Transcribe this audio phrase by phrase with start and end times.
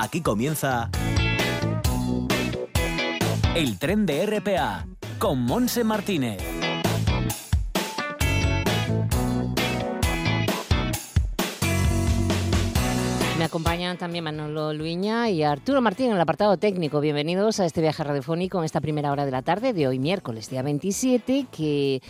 [0.00, 0.90] Aquí comienza
[3.56, 4.86] el tren de RPA
[5.18, 6.40] con Monse Martínez.
[13.36, 17.00] Me acompañan también Manolo Luiña y Arturo Martín en el apartado técnico.
[17.00, 20.48] Bienvenidos a este viaje radiofónico en esta primera hora de la tarde de hoy, miércoles,
[20.48, 22.00] día 27, que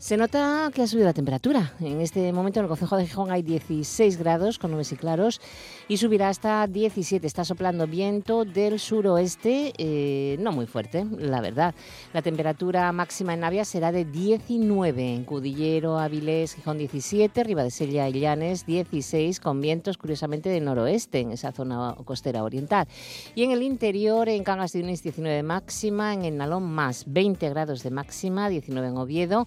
[0.00, 1.74] se nota que ha subido la temperatura.
[1.78, 5.42] En este momento en el Concejo de Gijón hay 16 grados con nubes y claros
[5.88, 7.26] y subirá hasta 17.
[7.26, 11.74] Está soplando viento del suroeste, eh, no muy fuerte, la verdad.
[12.14, 18.20] La temperatura máxima en Navia será de 19, en Cudillero, Avilés, Gijón 17, Ribadesella y
[18.20, 22.88] Llanes 16, con vientos curiosamente de noroeste en esa zona costera oriental.
[23.34, 27.82] Y en el interior, en Cangas de Unis 19 máxima, en Nalón más 20 grados
[27.82, 29.46] de máxima, 19 en Oviedo.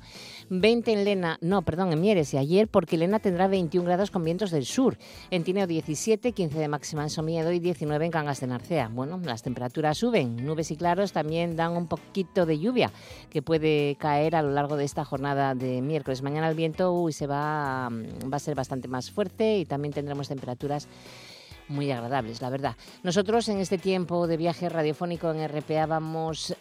[0.60, 4.24] 20 en Lena, no, perdón, en Mieres y ayer, porque Lena tendrá 21 grados con
[4.24, 4.98] vientos del sur.
[5.32, 8.90] En Tineo 17, 15 de máxima en y 19 en Cangas de Narcea.
[8.94, 12.92] Bueno, las temperaturas suben, nubes y claros también dan un poquito de lluvia
[13.30, 16.22] que puede caer a lo largo de esta jornada de miércoles.
[16.22, 20.28] Mañana el viento uy, se va, va a ser bastante más fuerte y también tendremos
[20.28, 20.88] temperaturas
[21.68, 22.76] muy agradables, la verdad.
[23.04, 26.56] Nosotros en este tiempo de viaje radiofónico en RPA vamos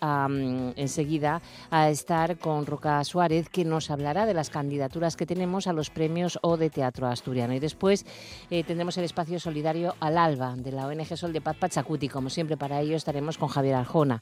[0.77, 5.73] enseguida a estar con Roca Suárez, que nos hablará de las candidaturas que tenemos a
[5.73, 7.55] los premios O de Teatro Asturiano.
[7.55, 8.06] Y después
[8.50, 12.08] eh, tendremos el espacio solidario al ALBA de la ONG Sol de Paz Pachacuti.
[12.08, 14.20] Como siempre, para ello estaremos con Javier Arjona.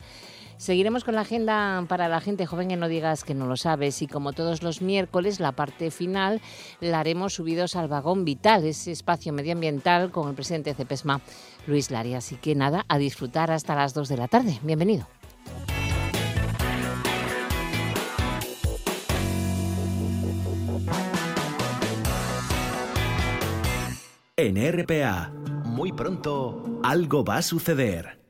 [0.60, 4.02] Seguiremos con la agenda para la gente joven que no digas que no lo sabes
[4.02, 6.42] y como todos los miércoles la parte final
[6.80, 11.22] la haremos subidos al vagón vital, ese espacio medioambiental con el presidente de CEPESMA,
[11.66, 12.12] Luis Lari.
[12.12, 14.60] Así que nada, a disfrutar hasta las 2 de la tarde.
[14.62, 15.08] Bienvenido.
[24.36, 25.32] En RPA,
[25.64, 28.20] muy pronto, algo va a suceder.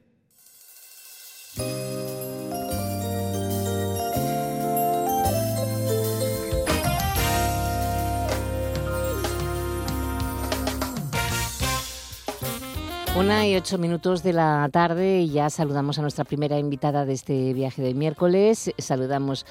[13.21, 17.13] Una y ocho minutos de la tarde y ya saludamos a nuestra primera invitada de
[17.13, 18.73] este viaje de miércoles.
[18.79, 19.45] Saludamos,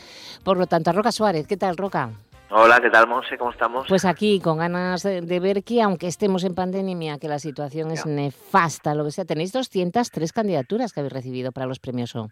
[0.43, 1.45] por lo tanto, a Roca Suárez.
[1.47, 2.09] ¿Qué tal, Roca?
[2.49, 3.37] Hola, ¿qué tal, Monse?
[3.37, 3.85] ¿Cómo estamos?
[3.87, 8.07] Pues aquí, con ganas de, ver que, aunque estemos en pandemia, que la situación es
[8.07, 12.27] nefasta, lo que sea, tenéis 203 candidaturas que habéis recibido para los premios O.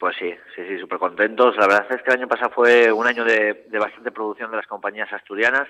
[0.00, 1.54] Pues sí, sí, sí, súper contentos.
[1.58, 4.56] La verdad es que el año pasado fue un año de, de bastante producción de
[4.56, 5.68] las compañías asturianas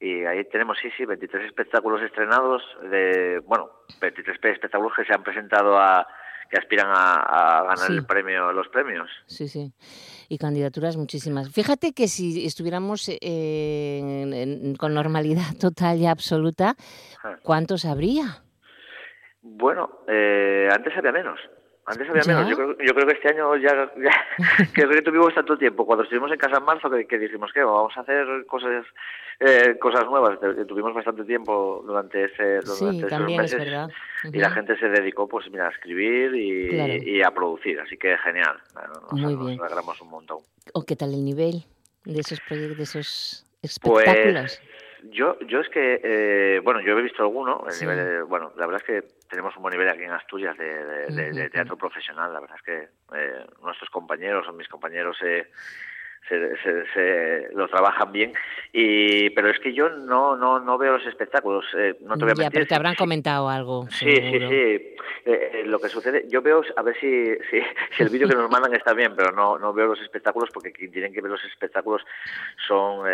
[0.00, 3.70] y ahí tenemos, sí, sí, 23 espectáculos estrenados, de, bueno,
[4.00, 6.06] 23 espectáculos que se han presentado a
[6.50, 9.10] que aspiran a, ganar el premio, los premios.
[9.26, 9.72] Sí, sí.
[10.28, 11.52] Y candidaturas muchísimas.
[11.52, 16.74] Fíjate que si estuviéramos eh, con normalidad total y absoluta,
[17.42, 18.42] ¿cuántos habría?
[19.42, 21.38] Bueno, eh, antes había menos.
[21.88, 22.50] Antes había menos.
[22.50, 23.90] Yo creo, yo creo, que este año ya,
[24.74, 25.86] creo que tuvimos tanto tiempo.
[25.86, 28.84] Cuando estuvimos en casa en marzo que, dijimos que vamos a hacer cosas
[29.40, 30.38] eh, cosas nuevas.
[30.66, 33.90] Tuvimos bastante tiempo durante ese durante esos meses
[34.24, 37.80] y la gente se dedicó, pues mira, a escribir y, a producir.
[37.80, 38.58] Así que genial.
[38.74, 39.60] Nos, Muy bien.
[39.60, 40.38] alegramos un montón.
[40.74, 41.64] ¿O qué tal el nivel
[42.04, 44.60] de esos proyectos, de esos espectáculos?
[44.60, 44.67] Pues,
[45.04, 48.82] yo, yo es que, eh, bueno, yo he visto alguno, el nivel bueno, la verdad
[48.82, 52.62] es que tenemos un buen nivel aquí en Asturias de, teatro profesional, la verdad es
[52.62, 55.50] que eh, nuestros compañeros o mis compañeros eh,
[56.28, 58.32] se, se, lo trabajan bien.
[58.72, 62.32] Y pero es que yo no no no veo los espectáculos eh, no te voy
[62.32, 64.54] a ya, pero te habrán comentado algo sí sí sí.
[64.54, 67.60] Eh, eh, lo que sucede yo veo a ver si si,
[67.96, 70.72] si el vídeo que nos mandan está bien pero no no veo los espectáculos porque
[70.72, 72.02] quien tienen que ver los espectáculos
[72.66, 73.06] son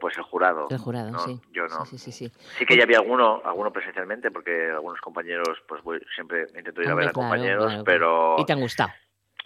[0.00, 0.68] pues el jurado.
[0.70, 1.40] El jurado sí.
[1.52, 1.84] yo no.
[1.86, 2.66] Sí, sí, sí, sí.
[2.66, 6.94] Que ya había alguno alguno presencialmente porque algunos compañeros pues voy, siempre intento ir a
[6.94, 8.92] ver a compañeros pero y te han gustado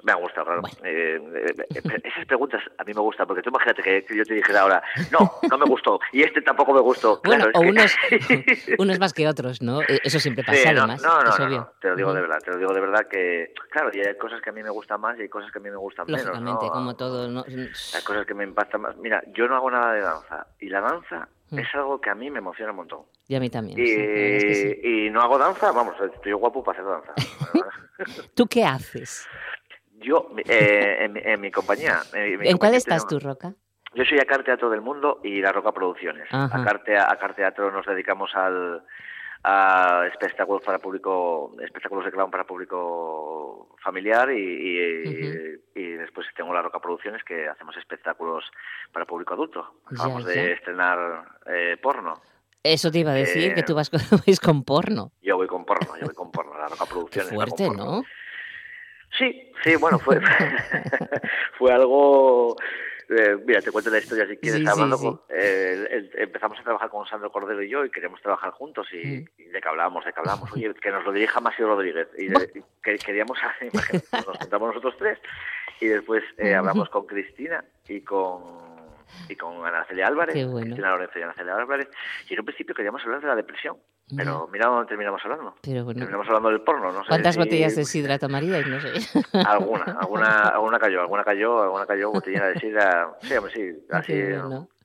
[0.07, 0.63] me ha gustado, claro.
[0.85, 4.35] Eh, eh, eh, esas preguntas a mí me gustan, porque tú imagínate que yo te
[4.35, 7.21] dijera ahora, no, no me gustó, y este tampoco me gustó.
[7.25, 7.93] Bueno, o unos,
[8.79, 9.81] unos más que otros, ¿no?
[9.83, 11.03] Eso siempre pasa, no, además.
[11.03, 13.91] No, no, no, te lo digo de verdad, te lo digo de verdad que, claro,
[13.93, 15.71] y hay cosas que a mí me gustan más y hay cosas que a mí
[15.71, 17.29] me gustan menos, Lógicamente, como todo.
[17.29, 17.45] ¿no?
[17.45, 18.97] Hay cosas que me impactan más.
[18.99, 21.59] Mira, yo no hago nada de danza, y la danza mm.
[21.59, 23.01] es algo que a mí me emociona un montón.
[23.27, 23.77] Y a mí también.
[23.77, 27.13] Y, y no hago danza, vamos, estoy guapo para hacer danza.
[28.35, 29.27] ¿Tú qué haces?
[30.01, 32.01] Yo, eh, en, mi compañía.
[32.13, 33.55] ¿En cuál estás tú, Roca?
[33.95, 36.29] Yo soy Acar Teatro del Mundo y La Roca Producciones.
[36.31, 38.83] Acar, Teatro nos dedicamos al,
[39.43, 46.61] a espectáculos para público, espectáculos de clown para público familiar y, y, después tengo La
[46.61, 48.45] Roca Producciones que hacemos espectáculos
[48.93, 49.81] para público adulto.
[49.93, 52.21] Vamos de estrenar eh, porno.
[52.63, 54.01] Eso te iba a decir, que tú vas con,
[54.43, 55.13] con porno.
[55.23, 56.53] Yo voy con porno, yo voy con porno.
[56.55, 57.33] La La Roca Producciones.
[57.33, 58.03] fuerte, ¿no?
[59.19, 60.21] Sí, sí, bueno, fue,
[61.59, 62.57] fue algo
[63.09, 64.67] eh, mira, te cuento la historia si quieres.
[64.67, 69.07] hablando eh, empezamos a trabajar con Sandro Cordero y yo y queríamos trabajar juntos y,
[69.07, 69.53] mm.
[69.53, 70.53] de que hablábamos, de que hablábamos.
[70.55, 72.09] Oye, que nos lo dirija Masio Rodríguez.
[72.19, 72.29] Y,
[72.83, 73.39] que queríamos,
[74.13, 75.19] nos juntamos nosotros tres
[75.81, 78.67] y después eh, hablamos con Cristina y con
[79.29, 81.89] y con Ana Celia Álvarez, Cristina Lorenzo y Ana Celia Álvarez,
[82.29, 83.77] y en un principio queríamos hablar de la depresión,
[84.15, 85.55] pero mira dónde terminamos hablando.
[85.61, 87.09] Terminamos hablando del porno, no sé.
[87.09, 88.67] ¿Cuántas botellas de sidra tomaríais?
[88.69, 88.93] No sé.
[89.47, 93.17] Alguna, alguna, alguna cayó, alguna cayó, alguna cayó, botellina de sidra.
[93.23, 94.15] Sí, hombre, sí, así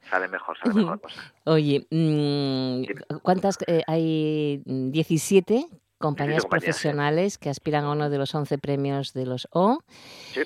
[0.09, 1.33] sale mejor, sale mejor cosa.
[1.45, 2.83] Oye, mmm,
[3.21, 4.61] ¿cuántas eh, hay?
[4.65, 5.67] 17
[5.99, 9.79] compañías profesionales que aspiran a uno de los 11 premios de los O,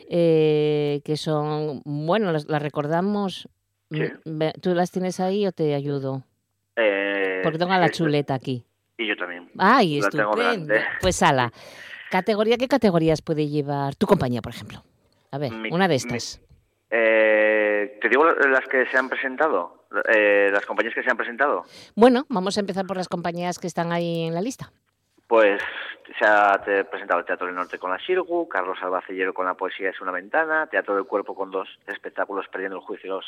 [0.10, 3.48] eh, que son, bueno, las, recordamos.
[4.62, 6.24] ¿Tú las tienes ahí o te ayudo?
[6.76, 7.15] Eh,
[7.46, 8.66] Porque tengo la chuleta aquí.
[8.98, 9.50] Y yo también.
[9.58, 10.74] Ay, estupendo.
[11.02, 11.52] Pues ala.
[12.10, 14.84] Categoría, ¿qué categorías puede llevar tu compañía, por ejemplo?
[15.32, 16.42] A ver, una de estas.
[16.90, 19.86] Eh, ¿Te digo las que se han presentado?
[20.14, 21.66] Eh, ¿Las compañías que se han presentado?
[21.96, 24.72] Bueno, vamos a empezar por las compañías que están ahí en la lista.
[25.28, 25.62] Pues
[26.20, 29.90] se ha presentado el Teatro del Norte con la Shirgu, Carlos Albacellero con la Poesía
[29.90, 33.26] es una ventana, Teatro del Cuerpo con dos espectáculos Perdiendo el Juicio y los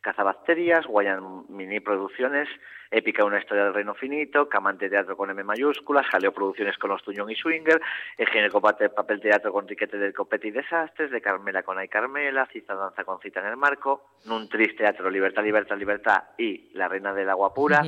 [0.00, 2.48] Cazabacterias, Guayan Mini Producciones,
[2.92, 7.02] Épica Una Historia del Reino Finito, Camante Teatro con M mayúsculas, Jaleo Producciones con Los
[7.02, 7.80] Tuñón y Swinger,
[8.18, 12.74] Higiene Papel Teatro con Riquete del Copete y Desastres, de Carmela con Ay Carmela, Cita
[12.74, 17.14] Danza con Cita en el Marco, Nun Triste Teatro Libertad, Libertad, Libertad y La Reina
[17.14, 17.82] del Agua Pura,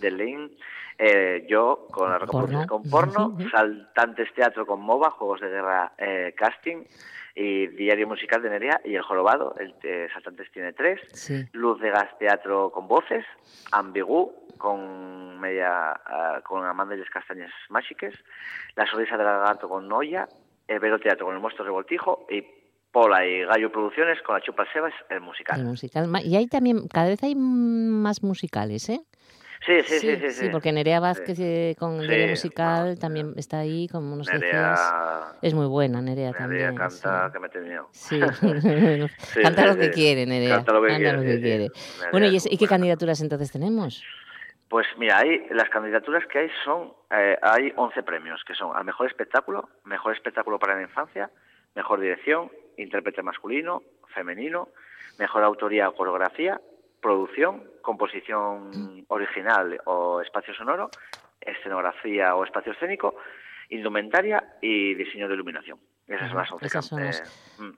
[0.00, 0.50] de Lein,
[0.98, 2.18] eh, yo con la
[2.66, 6.82] con porno, Saltantes Teatro con MOBA, Juegos de Guerra eh, Casting,
[7.38, 11.00] y Diario Musical de Nerea y El Jorobado, el de Saltantes tiene tres,
[11.52, 13.24] Luz de Gas Teatro con voces,
[13.70, 18.12] Ambigú con media uh, con Amanda y las Castañas Mágiques,
[18.74, 20.26] La Sonrisa del Lagarto con Noya,
[20.66, 22.44] Vero Teatro con El Monstruo Revoltijo y
[22.90, 25.60] Pola y Gallo Producciones con La Chupa Sebas, el musical.
[25.60, 26.10] El musical.
[26.24, 29.00] Y hay también, cada vez hay más musicales, ¿eh?
[29.66, 33.88] Sí, sí, sí, sí, sí, porque Nerea Vázquez eh, con el musical también está ahí,
[33.88, 36.74] como nos Nerea, Es muy buena Nerea, también.
[36.74, 40.56] Nerea canta que me he Sí, canta lo que quiere Nerea.
[40.56, 41.70] Canta lo que, quiere,
[42.12, 44.04] Bueno, ¿y, ¿y, qué candidaturas entonces tenemos?
[44.68, 48.84] Pues mira, hay, las candidaturas que hay son, eh, hay 11 premios, que son al
[48.84, 51.30] mejor espectáculo, mejor espectáculo para la infancia,
[51.74, 53.82] mejor dirección, intérprete masculino,
[54.14, 54.68] femenino,
[55.18, 56.60] mejor autoría o coreografía,
[57.00, 60.90] producción, composición original o espacio sonoro,
[61.40, 63.16] escenografía o espacio escénico,
[63.70, 65.78] indumentaria y diseño de iluminación.
[66.06, 66.30] Esas
[66.86, 67.22] son las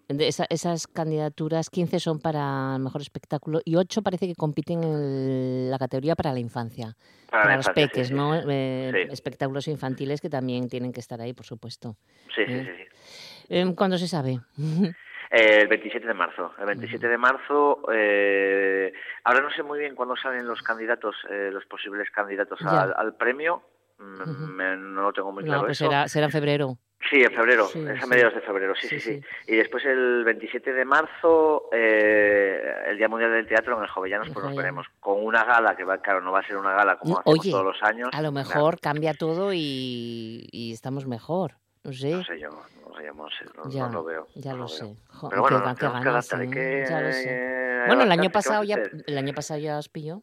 [0.09, 5.71] esas, esas candidaturas, 15 son para el mejor espectáculo y 8 parece que compiten en
[5.71, 6.95] la categoría para la infancia.
[7.29, 8.37] Para, los peques, ¿no?
[8.49, 11.97] Eh, espectáculos infantiles que también tienen que estar ahí, por supuesto.
[12.35, 12.89] Sí, sí, ¿Eh?
[12.93, 13.47] sí.
[13.49, 14.39] Em, ¿Cuándo se sabe?
[15.31, 16.53] el 27 de marzo.
[16.59, 18.93] El 27 de marzo, eh,
[19.25, 23.63] ahora no sé muy bien cuándo salen los candidatos, eh, los posibles candidatos al, premio.
[23.99, 25.61] Mm, no lo tengo muy claro.
[25.61, 26.79] No, pues será, será en febrero.
[27.09, 30.73] Sí, en febrero, es a mediados de febrero, sí sí, sí, Y después el 27
[30.73, 35.25] de marzo, eh, el Día Mundial del Teatro en el Jovellanos, pues nos veremos con
[35.25, 37.83] una gala, que va, claro, no va a ser una gala como hacemos todos los
[37.83, 38.11] años.
[38.13, 41.55] a lo mejor cambia todo y, y estamos mejor.
[41.85, 42.11] No sé.
[42.11, 42.51] No sé yo,
[42.97, 44.29] sé, no, ya, no lo veo.
[44.35, 44.97] Ya lo, sé.
[45.29, 46.87] Pero bueno, que, que ganas, ¿eh?
[46.89, 47.85] Ya lo sé.
[47.87, 50.23] Bueno, el año pasado ya, el año pasado ya os pilló.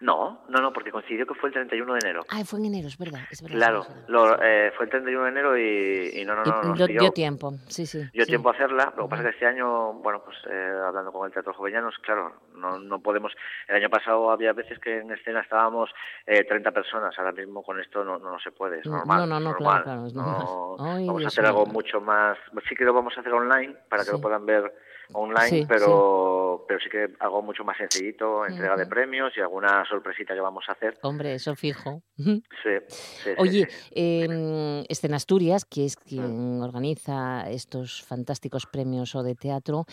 [0.00, 2.24] No, no, no, porque coincidió que fue el 31 de enero.
[2.28, 3.20] Ah, fue en enero, es verdad.
[3.30, 6.74] Es verdad claro, Lo, eh, fue el 31 de enero y, y no, no, no.
[6.74, 8.02] dio, dio, tiempo, sí, sí.
[8.12, 8.92] Dio tiempo a hacerla.
[8.96, 11.96] Lo que pasa es que este año, bueno, pues eh, hablando con el Teatro Jovellanos,
[12.02, 13.32] claro, no, no podemos.
[13.68, 15.90] El año pasado había veces que en escena estábamos
[16.26, 17.16] eh, 30 personas.
[17.16, 19.20] Ahora mismo con esto no, no, se puede, es normal.
[19.20, 19.84] No, no, no, normal.
[19.84, 20.76] claro, claro.
[20.78, 22.36] vamos a hacer algo mucho más.
[22.68, 24.72] Sí que lo vamos a hacer online para que lo puedan ver
[25.12, 30.34] online, pero, pero sí que algo mucho más sencillito, entrega de premios y alguna sorpresita
[30.34, 30.98] que vamos a hacer.
[31.02, 32.02] Hombre, eso fijo.
[32.16, 33.28] Sí.
[33.38, 39.84] Oye, eh, en Asturias, que es quien organiza estos fantásticos premios o de teatro,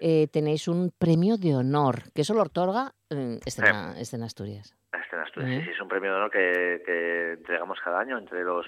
[0.00, 3.94] eh, tenéis un premio de honor, que eso lo otorga eh, Escena,
[4.24, 4.76] Asturias.
[4.92, 8.42] Escena Asturias, sí, sí, es un premio de honor que, que entregamos cada año entre
[8.42, 8.66] los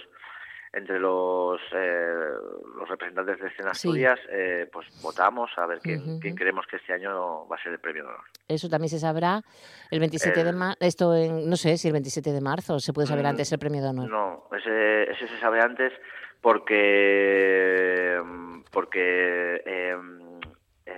[0.73, 2.33] entre los, eh,
[2.77, 6.93] los representantes de escenas Asturias, eh, pues votamos a ver quién, quién, creemos que este
[6.93, 8.25] año va a ser el premio de honor.
[8.47, 9.43] Eso también se sabrá
[9.91, 13.09] el 27 de marzo, esto en, no sé si el 27 de marzo se puede
[13.09, 14.11] saber mm, antes el premio de honor.
[14.11, 15.93] No, ese, ese se sabe antes
[16.41, 18.21] porque
[18.71, 19.97] porque eh,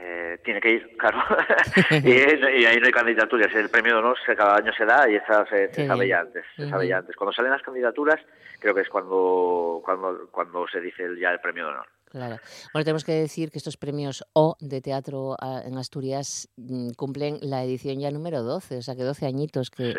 [0.02, 1.18] eh, tiene que ir, claro.
[1.90, 3.54] y, ahí no hay candidaturas.
[3.54, 6.44] El premio de honor cada año se da y esa se, sabe ya antes.
[6.56, 7.14] Se sabe ya antes.
[7.16, 8.20] Cuando salen las candidaturas,
[8.58, 11.86] creo que es cuando, cuando, cuando se dice ya el premio de honor.
[12.10, 12.38] Claro.
[12.72, 17.62] Bueno, tenemos que decir que estos premios O de teatro en Asturias mm, cumplen la
[17.62, 19.94] edición ya número 12, o sea que 12 añitos que,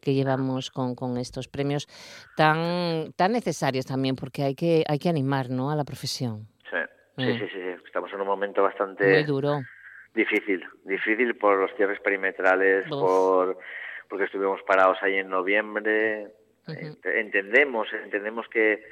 [0.00, 1.86] que llevamos con, con, estos premios
[2.36, 5.70] tan, tan necesarios también, porque hay que, hay que animar ¿no?
[5.70, 6.48] a la profesión.
[7.16, 7.24] Sí.
[7.24, 7.38] Sí, mm.
[7.38, 9.60] sí, sí, estamos en un momento bastante duro.
[10.14, 13.58] Difícil, difícil por los cierres perimetrales, por
[14.08, 16.28] porque estuvimos parados ahí en noviembre.
[17.04, 18.82] Entendemos, entendemos que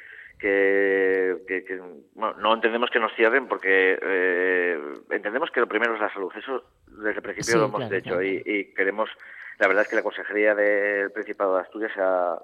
[0.41, 1.81] que,
[2.15, 4.79] bueno, no entendemos que nos cierren porque eh,
[5.11, 6.33] entendemos que lo primero es la salud.
[6.37, 9.11] Eso desde el principio lo hemos hecho Y, queremos,
[9.59, 12.39] la verdad es que la Consejería del Principado de Asturias ha,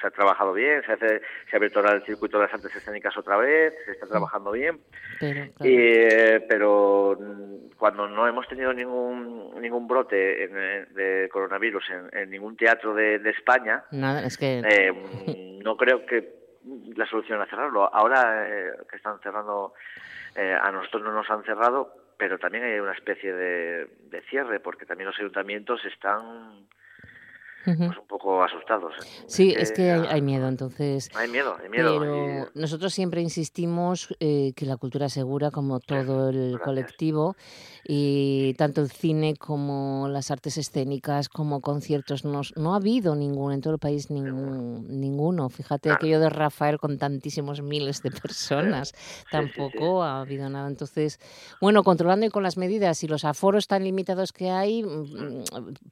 [0.00, 2.74] se ha trabajado bien, se, hace, se ha abierto ahora el circuito de las artes
[2.74, 4.80] escénicas otra vez, se está trabajando bien,
[5.18, 7.18] pero, pero
[7.76, 13.84] cuando no hemos tenido ningún ningún brote de coronavirus en, ningún teatro de, España,
[14.24, 14.62] es que...
[14.66, 16.44] Eh, no creo que
[16.96, 17.92] la solución a cerrarlo.
[17.92, 19.74] Ahora eh, que están cerrando,
[20.36, 24.60] eh, a nosotros no nos han cerrado, pero también hay una especie de, de cierre,
[24.60, 26.66] porque también los ayuntamientos están
[27.64, 28.92] pues un poco asustados.
[28.98, 29.24] ¿eh?
[29.26, 31.10] Sí, es que hay, miedo, entonces.
[31.14, 31.98] Hay miedo, hay miedo.
[31.98, 37.36] Pero nosotros siempre insistimos eh, que la cultura segura, como todo el colectivo,
[37.86, 43.52] y tanto el cine como las artes escénicas, como conciertos, no, no ha habido ninguno
[43.52, 45.48] en todo el país, ningún, ninguno.
[45.48, 48.94] Fíjate aquello de Rafael con tantísimos miles de personas,
[49.30, 50.68] tampoco ha habido nada.
[50.68, 51.20] Entonces,
[51.60, 55.44] bueno, controlando y con las medidas y los aforos tan limitados que hay, mm, mm,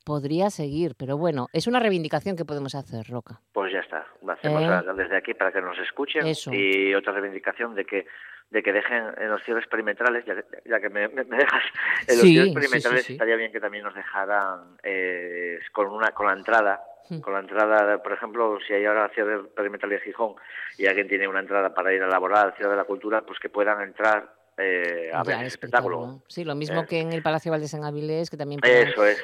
[0.05, 3.41] podría seguir, pero bueno, es una reivindicación que podemos hacer, Roca.
[3.53, 4.93] Pues ya está, lo hacemos ¿Eh?
[4.97, 8.07] desde aquí para que nos escuchen y otra reivindicación de que
[8.51, 11.63] de que dejen en los cierres perimetrales, ya, que me, dejas,
[12.07, 16.35] en los cierres perimetrales estaría bien que también nos dejaran eh, con una con la
[16.35, 17.21] entrada hmm.
[17.21, 20.35] con la entrada, por ejemplo, si hay ahora cierre perimetral de Gijón
[20.77, 23.39] y alguien tiene una entrada para ir a laborar al cierre de la cultura, pues
[23.39, 26.23] que puedan entrar eh, a ver espectáculo.
[26.29, 26.87] Sí, lo mismo eh.
[26.87, 28.61] que en el Palacio Valdés en Avilés, que también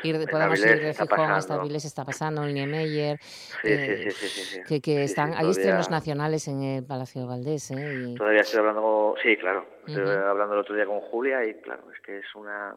[0.03, 3.19] ir, podamos ir de Gijón hasta Avilés, está pasando, en Niemeyer,
[3.63, 7.71] sí, sí, sí, que, que están, hay estrenos nacionales en el Palacio Valdés.
[7.73, 8.15] ¿eh?
[8.17, 12.01] Todavía estoy hablando, sí, claro, estoy hablando el otro día con Julia y claro, es
[12.01, 12.75] que es una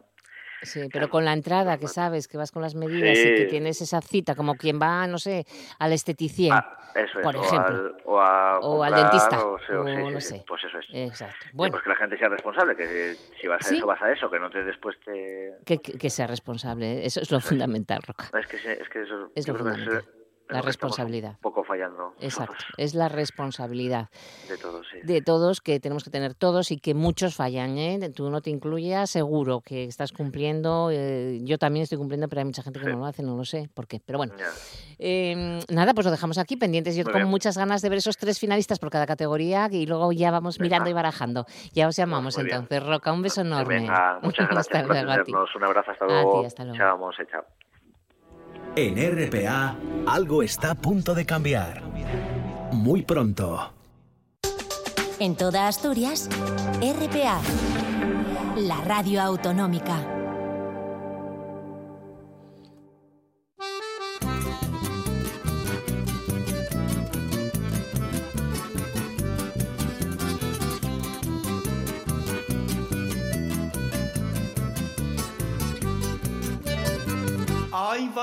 [0.62, 3.82] Sí, pero con la entrada, que sabes, que vas con las medidas y que tienes
[3.82, 5.46] esa cita, como quien va, no sé,
[5.80, 6.78] al esteticien, ah,
[7.24, 7.98] por ejemplo.
[8.06, 9.44] O al, dentista.
[9.44, 10.44] O, no sé.
[10.48, 10.86] Pues eso es.
[10.94, 11.48] Exacto.
[11.54, 11.72] Bueno.
[11.72, 14.40] pues que la gente sea responsable, que si vas a eso, vas a eso, que
[14.40, 15.56] no te después te...
[15.66, 18.30] Que, que, sea responsable, eso es lo fundamental, Roca.
[18.38, 19.32] Es que, es que eso...
[19.36, 20.04] Es lo fundamental.
[20.52, 21.32] La responsabilidad.
[21.32, 22.14] Un poco fallando.
[22.20, 24.10] Exacto, es la responsabilidad.
[24.48, 25.00] De todos, sí.
[25.04, 27.78] De todos, que tenemos que tener todos y que muchos fallan.
[27.78, 28.12] ¿eh?
[28.16, 30.90] Tú no te incluyas, seguro que estás cumpliendo.
[30.92, 33.46] Eh, yo también estoy cumpliendo, pero hay mucha gente que no lo hace, no lo
[33.46, 34.02] sé por qué.
[34.06, 34.34] Pero bueno,
[35.00, 36.96] em, nada, pues lo dejamos aquí pendientes.
[36.96, 40.32] Yo con muchas ganas de ver esos tres finalistas por cada categoría y luego ya
[40.32, 41.46] vamos mirando y barajando.
[41.74, 42.84] Ya os llamamos entonces.
[42.84, 43.76] Roca, un beso enorme.
[43.76, 46.46] Venga, muchas gracias por Un abrazo, hasta luego.
[46.46, 46.78] hasta luego.
[46.78, 47.61] Chao, chao.
[48.76, 49.76] En RPA,
[50.08, 51.84] algo está a punto de cambiar.
[52.72, 53.74] Muy pronto.
[55.20, 56.30] En toda Asturias,
[56.80, 57.42] RPA,
[58.56, 60.21] la radio autonómica.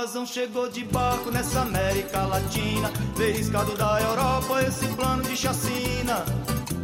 [0.09, 6.25] Invasão chegou de barco nessa América Latina, Veriscado da Europa esse plano de chacina.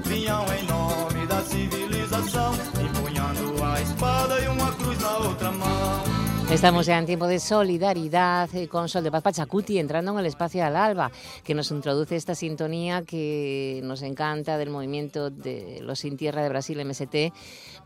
[0.04, 6.04] Vinham em nome da civilização, empunhando a espada e uma cruz na outra mão.
[6.52, 10.26] Estamos ya en tiempo de solidaridad eh, con Sol de Paz Pachacuti entrando en el
[10.26, 11.11] espacio al alba,
[11.43, 16.50] que nos introduce esta sintonía que nos encanta del movimiento de los Sin Tierra de
[16.50, 17.33] Brasil MST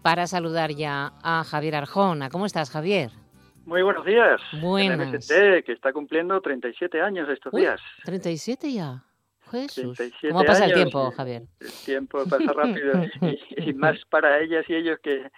[0.03, 2.29] para saludar ya a Javier Arjona.
[2.29, 3.28] ¿Cómo estás, Javier?
[3.69, 4.41] Muy buenos días.
[4.63, 5.13] Buenos.
[5.13, 7.79] MST, que está cumpliendo 37 años estos días.
[8.03, 9.05] ¿37 ya?
[9.51, 9.99] Jesús.
[10.23, 11.43] ¿Cómo pasa el tiempo, Javier?
[11.61, 12.95] El tiempo pasa rápido
[13.59, 15.31] y, más para ellas y ellos que,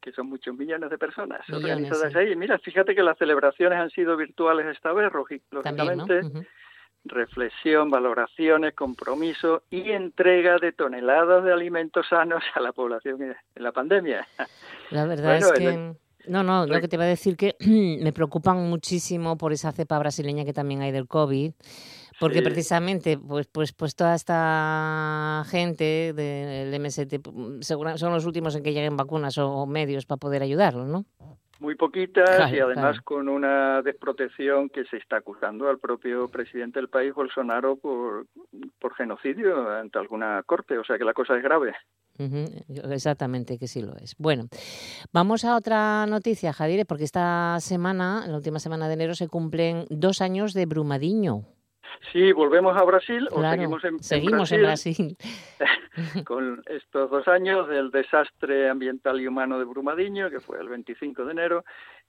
[0.00, 2.34] que son muchos millones de personas organizadas ahí.
[2.34, 5.12] Mira, fíjate que las celebraciones han sido virtuales esta vez,
[5.52, 6.22] lógicamente.
[7.04, 13.70] Reflexión, valoraciones, compromiso y entrega de toneladas de alimentos sanos a la población en la
[13.70, 14.26] pandemia.
[14.90, 16.05] La verdad es que...
[16.28, 17.56] No, no, lo que te iba a decir que
[18.02, 21.52] me preocupan muchísimo por esa cepa brasileña que también hay del COVID,
[22.18, 27.20] Porque precisamente, pues, pues, pues toda esta gente del MST
[27.60, 31.04] son los últimos en que lleguen vacunas o medios para poder ayudarlos, ¿no?
[31.60, 36.88] Muy poquitas y además con una desprotección que se está acusando al propio presidente del
[36.88, 38.26] país, Bolsonaro, por,
[38.78, 40.78] por genocidio ante alguna corte.
[40.78, 41.74] O sea que la cosa es grave.
[42.90, 44.14] Exactamente, que sí lo es.
[44.18, 44.44] Bueno,
[45.12, 49.84] vamos a otra noticia, Javier, porque esta semana, la última semana de enero, se cumplen
[49.90, 51.42] dos años de Brumadiño.
[52.12, 55.16] Sí, volvemos a Brasil o seguimos en, seguimos en Brasil.
[56.24, 61.24] con estos dos años del desastre ambiental y humano de Brumadiño, que fue el 25
[61.24, 61.64] de enero,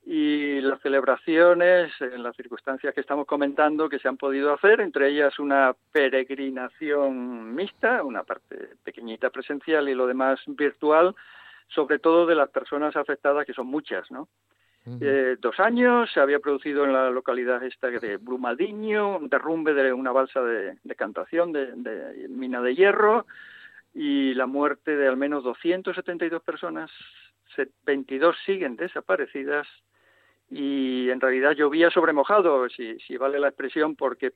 [0.06, 5.10] y las celebraciones en las circunstancias que estamos comentando que se han podido hacer, entre
[5.10, 11.15] ellas una peregrinación mixta, una parte pequeñita presencial y lo demás virtual,
[11.67, 14.29] sobre todo de las personas afectadas, que son muchas, ¿no?
[15.01, 19.91] Eh, dos años se había producido en la localidad esta de Brumadiño un derrumbe de
[19.91, 23.25] una balsa de, cantación de, mina de hierro
[23.94, 26.89] y la muerte de al menos 272 personas,
[27.86, 29.67] 22 siguen desaparecidas
[30.50, 34.32] y en realidad llovía sobre mojado, si, si vale la expresión, porque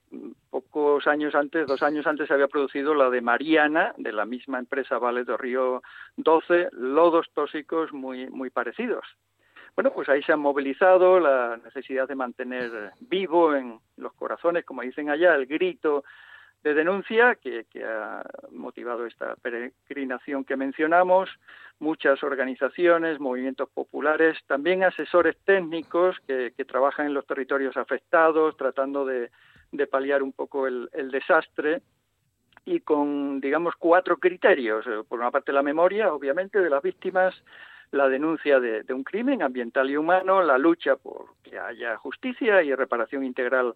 [0.50, 4.60] pocos años antes, dos años antes, se había producido la de Mariana, de la misma
[4.60, 5.82] empresa Vale do Río
[6.18, 9.06] 12, lodos tóxicos muy, muy parecidos.
[9.76, 14.82] Bueno, pues ahí se han movilizado la necesidad de mantener vivo en los corazones, como
[14.82, 16.04] dicen allá, el grito
[16.64, 21.30] de denuncia que, ha motivado esta peregrinación que mencionamos,
[21.80, 29.32] muchas organizaciones, movimientos populares, también asesores técnicos que, trabajan en los territorios afectados, tratando de,
[29.90, 31.82] paliar un poco el, desastre
[32.66, 34.86] y con, digamos, cuatro criterios.
[35.08, 37.34] Por una parte, la memoria, obviamente, de las víctimas,
[37.92, 42.74] la denuncia de, un crimen ambiental y humano, la lucha por que haya justicia y
[42.74, 43.76] reparación integral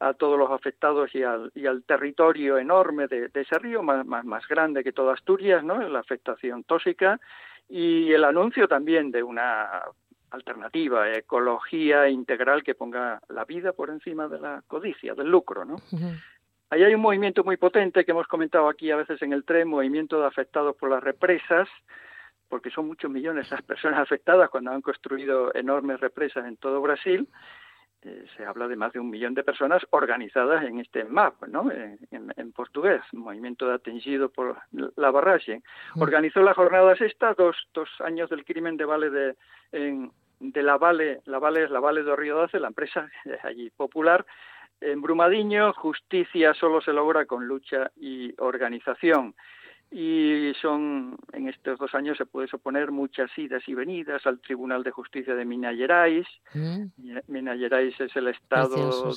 [0.00, 4.24] a todos los afectados y al, y al territorio enorme de, ese río, más, más,
[4.24, 5.80] más, grande que toda Asturias, ¿no?
[5.88, 7.20] la afectación tóxica,
[7.68, 9.82] y el anuncio también de una
[10.30, 15.64] alternativa, ecología integral que ponga la vida por encima de la codicia, del lucro.
[15.64, 15.76] ¿no?
[16.70, 19.68] Ahí hay un movimiento muy potente que hemos comentado aquí a veces en el tren,
[19.68, 21.68] movimiento de afectados por las represas,
[22.48, 27.28] porque son muchos millones las personas afectadas cuando han construido enormes represas en todo Brasil.
[28.02, 31.70] Eh, se habla de más de un millón de personas organizadas en este MAP, ¿no?
[31.70, 35.62] en, portugués, Movimiento de Atengido por la Barrage.
[35.94, 36.02] Mm.
[36.02, 39.36] Organizó la jornada sexta, dos, dos años del crimen de Vale de,
[39.72, 43.08] de la Vale, la Vale es la Vale de Río Doce, la empresa
[43.42, 44.26] allí popular,
[44.80, 49.34] en Brumadiño, justicia solo se logra con lucha y organización
[49.96, 54.82] y son en estos dos años se puede suponer muchas idas y venidas al Tribunal
[54.82, 56.26] de Justicia de Minas Gerais.
[56.52, 56.86] Mm.
[57.28, 59.12] Minas Gerais es el estado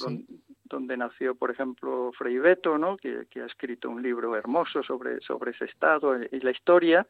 [0.65, 2.95] donde, nació, por ejemplo, Frei Beto, ¿no?
[2.95, 7.07] Que, ha escrito un libro hermoso sobre, sobre ese estado y la historia.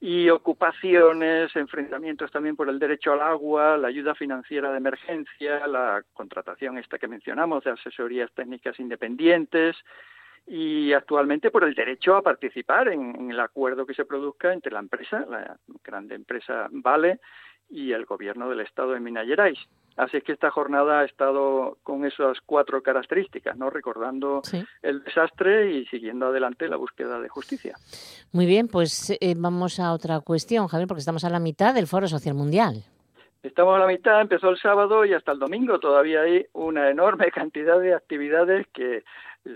[0.00, 6.02] Y ocupaciones, enfrentamientos también por el derecho al agua, la ayuda financiera de emergencia, la
[6.14, 9.76] contratación esta que mencionamos de asesorías técnicas independientes,
[10.46, 14.78] y actualmente por el derecho a participar en, el acuerdo que se produzca entre la
[14.78, 17.20] empresa, la grande empresa Vale,
[17.68, 19.58] y el gobierno del estado de Minas Gerais.
[19.96, 23.70] Así es que esta jornada ha estado con esas cuatro características, ¿no?
[23.70, 24.42] Recordando
[24.82, 27.76] el desastre y siguiendo adelante la búsqueda de justicia.
[28.30, 31.86] Muy bien, pues eh, vamos a otra cuestión, Javier, porque estamos a la mitad del
[31.86, 32.84] Foro Social Mundial.
[33.42, 37.30] Estamos a la mitad, empezó el sábado y hasta el domingo todavía hay una enorme
[37.32, 39.02] cantidad de actividades que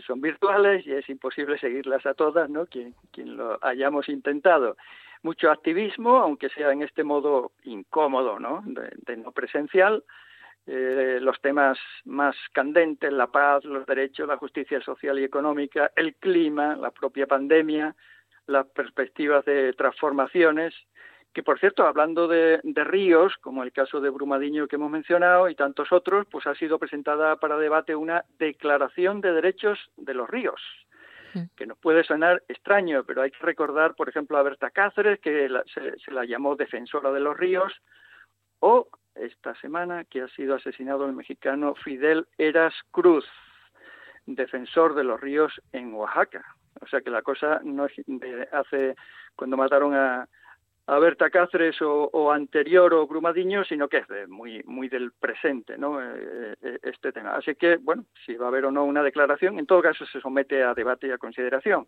[0.07, 2.67] son virtuales y es imposible seguirlas a todas, ¿no?
[2.67, 4.77] Quien, quien lo hayamos intentado.
[5.23, 8.63] Mucho activismo, aunque sea en este modo incómodo, ¿no?
[8.65, 10.05] De, no presencial.
[10.67, 16.15] Eh, los temas más candentes, la paz, los derechos, la justicia social y económica, el
[16.15, 17.95] clima, la propia pandemia,
[18.47, 20.75] las perspectivas de transformaciones
[21.33, 25.55] que por cierto, hablando de, ríos, como el caso de Brumadiño que hemos mencionado y
[25.55, 30.61] tantos otros, pues ha sido presentada para debate una declaración de derechos de los ríos,
[31.55, 35.49] que nos puede sonar extraño, pero hay que recordar, por ejemplo, a Berta Cáceres, que
[35.73, 37.73] se, se, la llamó defensora de los ríos,
[38.59, 43.25] o esta semana que ha sido asesinado el mexicano Fidel Eras Cruz,
[44.27, 46.45] defensor de los ríos en Oaxaca.
[46.81, 48.97] O sea que la cosa no es de hace
[49.37, 50.29] cuando mataron a,
[50.87, 56.03] a Berta Cáceres o, anterior o Grumadiño, sino que es muy, muy del presente, ¿no?
[56.03, 57.37] Eh, eh, este tema.
[57.37, 60.21] Así que, bueno, si va a haber o no una declaración, en todo caso se
[60.21, 61.87] somete a debate y a consideración.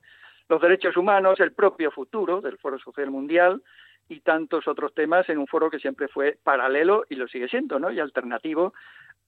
[0.48, 3.62] Los derechos humanos, el propio futuro del Foro Social Mundial
[4.09, 7.78] y tantos otros temas en un foro que siempre fue paralelo y lo sigue siendo,
[7.78, 7.90] ¿no?
[7.90, 8.74] Y alternativo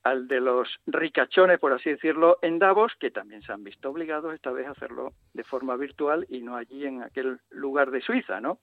[0.04, 4.34] al de los ricachones, por así decirlo, en Davos, que también se han visto obligados
[4.34, 8.40] esta vez a hacerlo de forma virtual y no allí en aquel lugar de Suiza,
[8.40, 8.58] ¿no?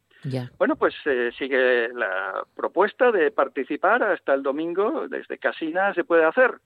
[0.60, 6.25] Bueno, pues eh, sigue la propuesta de participar hasta el domingo, desde Casina se puede
[6.25, 6.60] hacer.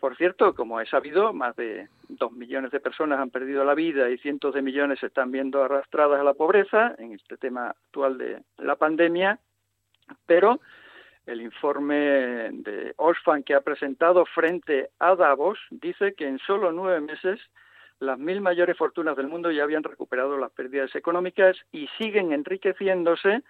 [0.00, 4.10] Por cierto, como he sabido, más de dos millones de personas han perdido la vida
[4.10, 8.18] y cientos de millones se están viendo arrastradas a la pobreza en este tema actual
[8.18, 9.38] de la pandemia,
[10.26, 10.60] pero
[11.26, 11.94] el informe
[12.52, 17.40] de Oxfam que ha presentado frente a Davos dice que en solo nueve meses
[18.00, 23.42] las mil mayores fortunas del mundo ya habían recuperado las pérdidas económicas y siguen enriqueciéndose,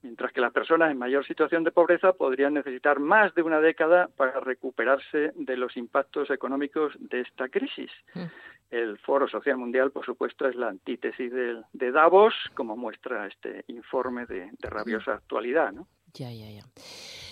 [0.00, 4.08] mientras que las personas en mayor situación de pobreza podrían necesitar más de una década
[4.16, 7.90] para recuperarse de los impactos económicos de esta crisis.
[8.14, 8.24] Mm.
[8.70, 14.24] El Foro Social Mundial, por supuesto, es la antítesis de, Davos, como muestra este informe
[14.24, 15.72] de, de rabiosa actualidad.
[15.72, 15.86] ¿no?
[16.14, 16.62] Ya, ya, ya.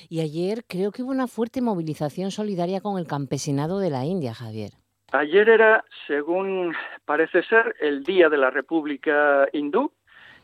[0.09, 4.35] Y ayer creo que hubo una fuerte movilización solidaria con el campesinado de la India,
[4.35, 4.73] Javier.
[5.13, 9.93] Ayer era, según parece ser, el Día de la República Hindú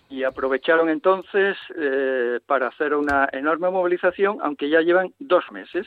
[0.08, 5.86] y aprovecharon entonces eh, para hacer una enorme movilización, aunque ya llevan dos meses.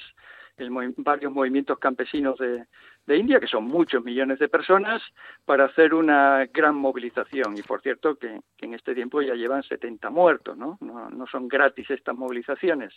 [0.97, 2.65] varios movimientos campesinos de,
[3.09, 5.01] de India, que son muchos millones de personas,
[5.43, 7.57] para hacer una gran movilización.
[7.57, 10.77] Y por cierto, que, en este tiempo ya llevan 70 muertos, ¿no?
[10.79, 11.25] ¿no?
[11.25, 12.93] son gratis estas movilizaciones.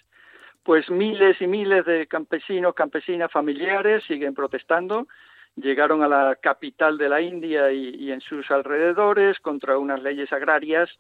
[0.63, 5.09] Pues miles y miles de campesinos, campesinas, familiares siguen protestando.
[5.57, 10.31] Llegaron a la capital de la India y, y en sus alrededores contra unas leyes
[10.31, 10.91] agrarias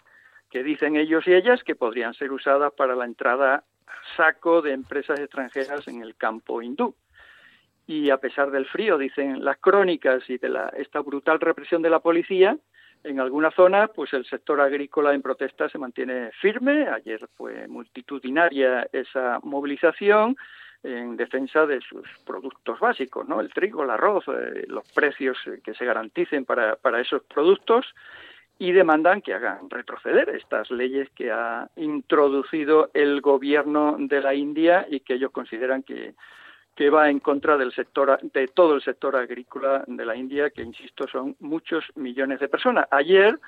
[0.50, 3.64] que dicen ellos y ellas que podrían ser usadas para la entrada
[4.16, 6.94] saco de empresas extranjeras en el campo hindú
[7.86, 11.90] y a pesar del frío, dicen las crónicas y de la, esta brutal represión de
[11.90, 12.56] la policía,
[13.04, 16.88] en algunas zonas, pues el sector agrícola en protesta se mantiene firme.
[16.88, 20.36] Ayer fue multitudinaria esa movilización
[20.84, 23.40] en defensa de sus productos básicos, ¿no?
[23.40, 27.86] El trigo, el arroz, eh, los precios que se garanticen para, para esos productos
[28.58, 34.86] y demandan que hagan retroceder estas leyes que ha introducido el gobierno de la India
[34.88, 36.14] y que ellos consideran que
[36.74, 40.62] que va en contra del sector de todo el sector agrícola de la India, que
[40.62, 42.86] insisto son muchos millones de personas.
[42.90, 43.38] Ayer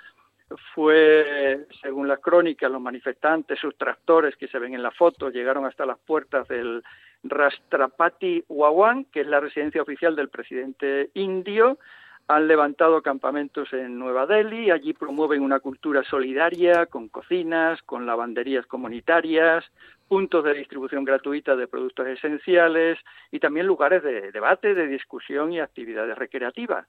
[0.74, 5.64] fue, según las crónicas, los manifestantes, sus tractores que se ven en la foto, llegaron
[5.64, 6.82] hasta las puertas del
[7.22, 11.78] Rastrapati Wawan, que es la residencia oficial del presidente indio,
[12.26, 18.66] han levantado campamentos en Nueva Delhi, allí promueven una cultura solidaria con cocinas, con lavanderías
[18.66, 19.64] comunitarias,
[20.08, 22.98] puntos de distribución gratuita de productos esenciales
[23.30, 26.86] y también lugares de debate, de discusión y actividades recreativas.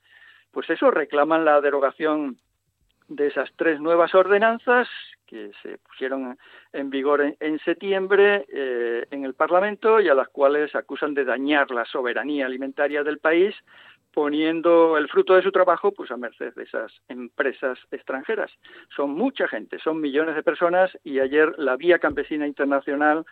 [0.52, 2.38] Pues eso reclaman la derogación
[3.08, 4.88] de esas tres nuevas ordenanzas
[5.28, 6.38] que se pusieron
[6.74, 11.72] en vigor en, septiembre eh, en el Parlamento y a las cuales acusan de dañar
[11.72, 13.56] la soberanía alimentaria del país
[14.16, 18.50] poniendo el fruto de su trabajo pues a merced de esas empresas extranjeras.
[18.96, 23.26] Son mucha gente, son millones de personas y ayer la Vía Campesina Internacional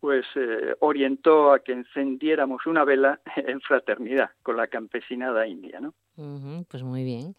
[0.00, 5.92] pues eh, orientó a que encendiéramos una vela en fraternidad con la campesinada india, ¿no?
[6.70, 7.34] pues muy bien.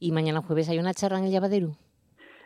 [0.00, 1.76] ¿Y mañana jueves hay una charla en el Llavadero?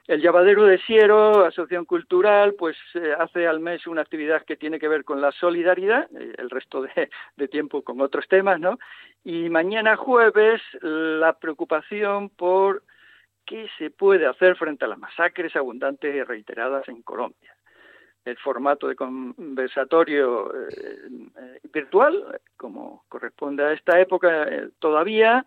[0.08, 4.80] El Llavadero de Siero, Asociación Cultural, pues eh, hace al mes una actividad que tiene
[4.80, 6.82] que ver con la solidaridad, eh, el resto
[7.36, 8.78] de, tiempo con otros temas, ¿no?
[9.22, 12.82] Y mañana jueves la preocupación por
[13.46, 17.54] qué se puede hacer frente a las masacres abundantes y reiteradas en Colombia.
[18.24, 24.48] El formato de conversatorio eh, virtual, como corresponde a esta época,
[24.80, 25.44] todavía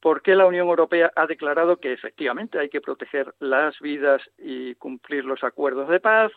[0.00, 4.74] ¿Por qué la Unión Europea ha declarado que efectivamente hay que proteger las vidas y
[4.76, 6.30] cumplir los acuerdos de paz?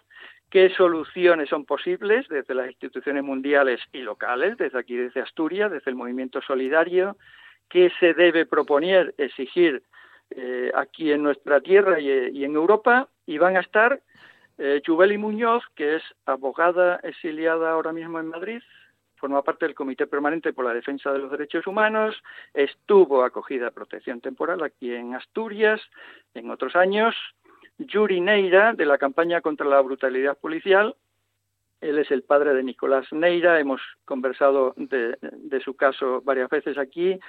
[0.50, 5.91] ¿Qué soluciones son posibles desde las instituciones mundiales y locales, desde aquí, desde Asturias, desde
[5.91, 7.17] el movimiento solidario?
[7.69, 9.84] ¿Qué se debe proponer, exigir
[10.32, 13.08] eh, aquí en nuestra tierra y, en Europa?
[13.26, 14.02] Y van a estar
[14.58, 14.82] eh,
[15.17, 18.62] Muñoz, que es abogada exiliada ahora mismo en Madrid,
[19.21, 22.21] forma parte del Comité Permanente por la Defensa de los Derechos Humanos,
[22.53, 25.79] estuvo acogida a protección temporal aquí en Asturias
[26.34, 27.15] en otros años,
[27.77, 30.95] Yuri Neira, de la campaña contra la brutalidad policial,
[31.81, 35.17] él es el padre de Nicolás Neira, hemos conversado de,
[35.63, 37.19] su caso varias veces aquí,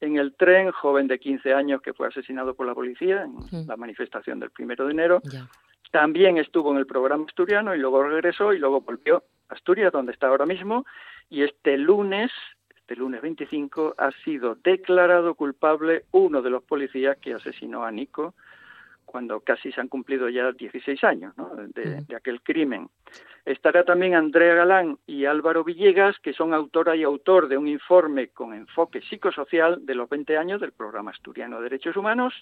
[0.00, 3.76] en el tren, joven de 15 años que fue asesinado por la policía en la
[3.76, 5.22] manifestación del primero de enero.
[5.90, 10.12] También estuvo en el programa asturiano y luego regresó y luego volvió a Asturias, donde
[10.12, 10.84] está ahora mismo,
[11.32, 12.30] y este lunes,
[12.76, 18.34] este lunes 25, ha sido declarado culpable uno de los policías que asesinó a Nico
[19.06, 21.32] cuando casi se han cumplido ya 16 años
[21.74, 22.90] de, aquel crimen.
[23.46, 28.28] Estará también Andrea Galán y Álvaro Villegas, que son autora y autor de un informe
[28.28, 32.34] con enfoque psicosocial de los 20 años del programa asturiano de derechos humanos,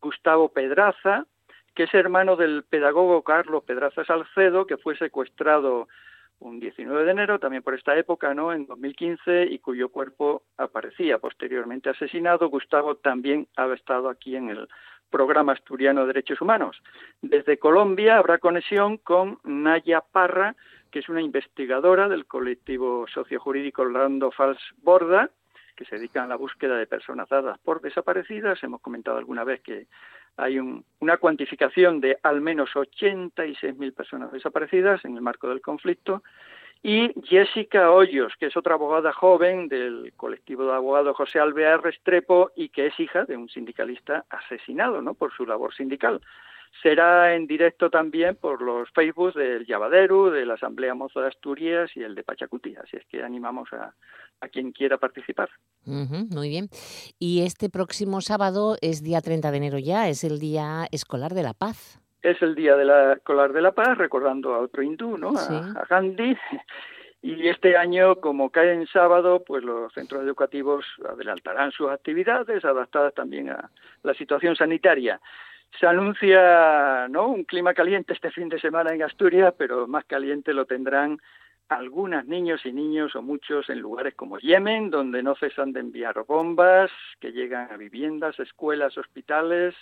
[0.00, 1.26] Gustavo Pedraza,
[1.74, 5.88] que es hermano del pedagogo Carlos Pedraza Salcedo, que fue secuestrado
[6.40, 8.52] un 19 de enero, también por esta época, ¿no?
[8.52, 12.48] En 2015, y cuyo cuerpo aparecía posteriormente asesinado.
[12.48, 14.68] Gustavo también ha estado aquí en el
[15.10, 16.80] programa asturiano de derechos humanos.
[17.22, 20.54] Desde Colombia habrá conexión con Naya Parra,
[20.90, 25.30] que es una investigadora del colectivo sociojurídico Orlando Fals Borda,
[25.76, 28.62] que se dedica a la búsqueda de personas dadas por desaparecidas.
[28.62, 29.86] Hemos comentado alguna vez que
[30.38, 36.22] hay una cuantificación de al menos 86.000 personas desaparecidas en el marco del conflicto.
[36.80, 42.52] Y Jessica Hoyos, que es otra abogada joven del colectivo de abogados José Alvear Restrepo
[42.54, 45.14] y que es hija de un sindicalista asesinado ¿no?
[45.14, 46.20] por su labor sindical.
[46.82, 51.90] Será en directo también por los Facebook del Llavaderu, de la Asamblea Mozo de Asturias
[51.96, 52.76] y el de Pachacuti.
[52.76, 53.94] Así es que animamos a,
[54.40, 55.48] a quien quiera participar.
[55.84, 56.68] muy bien.
[57.18, 61.42] Y este próximo sábado es día 30 de enero ya, es el Día Escolar de
[61.42, 62.00] la Paz.
[62.22, 65.32] Es el Día de la Escolar de la Paz, recordando a otro hindú, ¿no?
[65.36, 66.36] A, Gandhi.
[67.20, 73.12] Y este año, como cae en sábado, pues los centros educativos adelantarán sus actividades, adaptadas
[73.14, 73.70] también a
[74.04, 75.20] la situación sanitaria.
[75.78, 77.28] Se anuncia ¿no?
[77.28, 81.20] un clima caliente este fin de semana en Asturias, pero más caliente lo tendrán
[81.68, 86.24] algunas niños y niños o muchos en lugares como Yemen, donde no cesan de enviar
[86.26, 89.74] bombas que llegan a viviendas, escuelas, hospitales,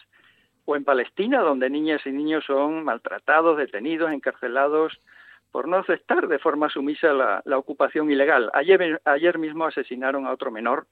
[0.65, 5.01] o en Palestina, donde niñas y niños son maltratados, detenidos, encarcelados
[5.53, 8.51] por no aceptar de forma sumisa la, la ocupación ilegal.
[8.53, 10.87] Ayer, ayer mismo asesinaron a otro menor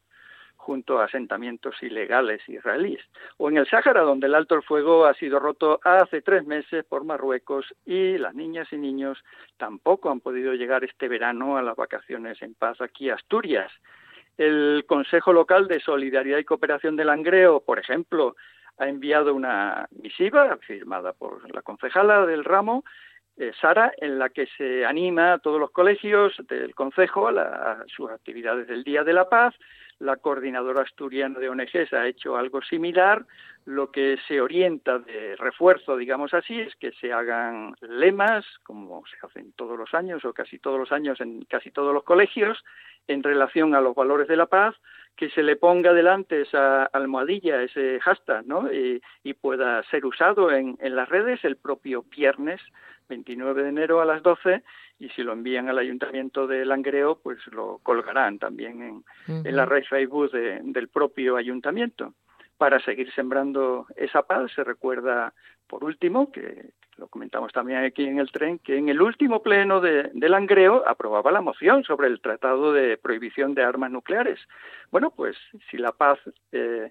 [0.64, 3.03] junto a asentamientos ilegales israelíes,
[3.37, 6.85] o en el Sáhara, donde el alto el fuego ha sido roto hace tres meses
[6.87, 9.22] por Marruecos y las niñas y niños
[9.59, 13.70] tampoco han podido llegar este verano a las vacaciones en paz aquí a Asturias.
[14.38, 18.35] El Consejo Local de Solidaridad y Cooperación del Langreo, por ejemplo,
[18.79, 22.85] ha enviado una misiva firmada por la concejala del ramo
[23.37, 28.11] eh, Sara, en la que se anima a todos los colegios del Consejo a, sus
[28.11, 29.55] actividades del Día de la Paz
[29.99, 33.25] la coordinadora asturiana de ONGs ha hecho algo similar.
[33.64, 39.16] Lo que se orienta de refuerzo, digamos así, es que se hagan lemas, como se
[39.25, 42.62] hacen todos los años o casi todos los años en casi todos los colegios,
[43.09, 44.75] en relación a los valores de la paz,
[45.16, 48.72] que se le ponga delante esa almohadilla, ese hashtag, ¿no?
[48.72, 49.00] Y,
[49.40, 52.61] pueda ser usado en, en las redes el propio viernes
[53.09, 54.62] 29 de enero a las 12
[54.98, 58.83] y si lo envían al ayuntamiento de Langreo, pues lo colgarán también
[59.27, 62.14] en, en la red Facebook del propio ayuntamiento.
[62.57, 65.35] Para seguir sembrando esa paz, se recuerda,
[65.66, 69.81] por último, que lo comentamos también aquí en el tren, que en el último pleno
[69.81, 74.41] de, de, Langreo aprobaba la moción sobre el Tratado de Prohibición de Armas Nucleares.
[74.91, 75.37] Bueno, pues
[75.71, 76.19] si la paz
[76.53, 76.91] eh,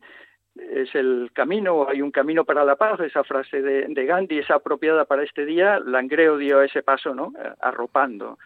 [0.55, 5.05] es el camino, hay un camino para la paz, esa frase de, Gandhi es apropiada
[5.05, 7.33] para este día, Langreo dio ese paso, ¿no?
[7.39, 8.37] Eh, arropando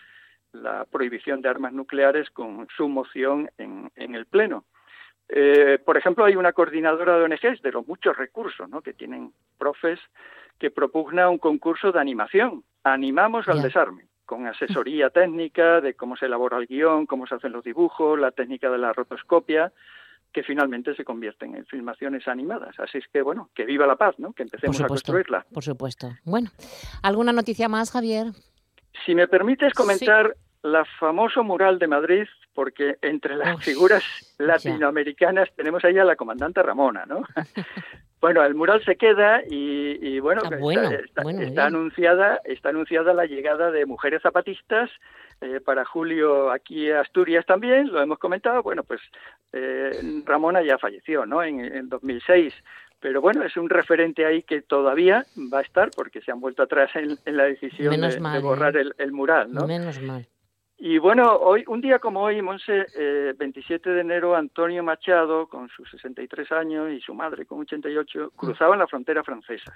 [0.53, 4.65] la prohibición de armas nucleares con su moción en, el Pleno.
[5.29, 8.81] Eh, por ejemplo, hay una coordinadora de ONGs de los muchos recursos ¿no?
[8.81, 9.99] que tienen profes
[10.59, 12.63] que propugna un concurso de animación.
[12.83, 17.51] Animamos al desarme, con asesoría técnica de cómo se elabora el guion, cómo se hacen
[17.51, 19.71] los dibujos, la técnica de la rotoscopia,
[20.31, 22.79] que finalmente se convierten en filmaciones animadas.
[22.79, 24.33] Así es que, bueno, que viva la paz, ¿no?
[24.33, 25.45] Que empecemos a construirla.
[25.53, 26.09] Por supuesto.
[26.23, 26.49] Bueno,
[27.03, 28.27] ¿alguna noticia más, Javier?
[29.05, 34.03] Si me permites comentar la famoso mural de Madrid, porque entre las figuras
[34.37, 37.21] latinoamericanas tenemos ahí a la comandante Ramona, ¿no?
[38.19, 44.21] Bueno, el mural se queda y, bueno, está, anunciada está anunciada la llegada de mujeres
[44.23, 44.89] zapatistas
[45.41, 48.63] eh, para julio aquí a Asturias también, lo hemos comentado.
[48.63, 49.01] Bueno, pues
[49.53, 49.91] eh,
[50.25, 51.43] Ramona ya falleció, ¿no?
[51.43, 52.53] En, en 2006
[52.99, 56.63] pero bueno, es un referente ahí que todavía va a estar porque se han vuelto
[56.63, 58.81] atrás en, la decisión de, borrar ¿eh?
[58.81, 59.67] el, el, mural, ¿no?
[59.67, 60.27] Menos mal.
[60.79, 65.69] Y bueno, hoy, un día como hoy, Monse, eh, 27 de enero, Antonio Machado, con
[65.69, 69.73] sus 63 años, y su madre con 88, cruzaban la frontera francesa.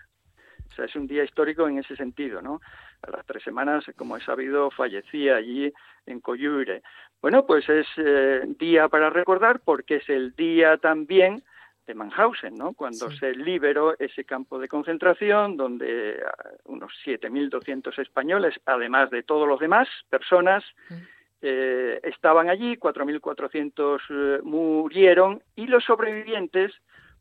[0.71, 2.61] O sea, es un día histórico en ese sentido, ¿no?
[3.01, 5.73] A las tres semanas, como he sabido, fallecía allí
[6.05, 6.83] en Coyure.
[7.19, 11.43] Bueno, pues es eh, día para recordar porque es el día también
[11.91, 12.73] de Mannhausen, ¿no?
[12.73, 19.45] Cuando se liberó ese campo de concentración donde ah, unos 7.200 españoles, además de todos
[19.47, 20.63] los demás personas,
[21.41, 26.71] eh, estaban allí, 4.400 eh, murieron y los sobrevivientes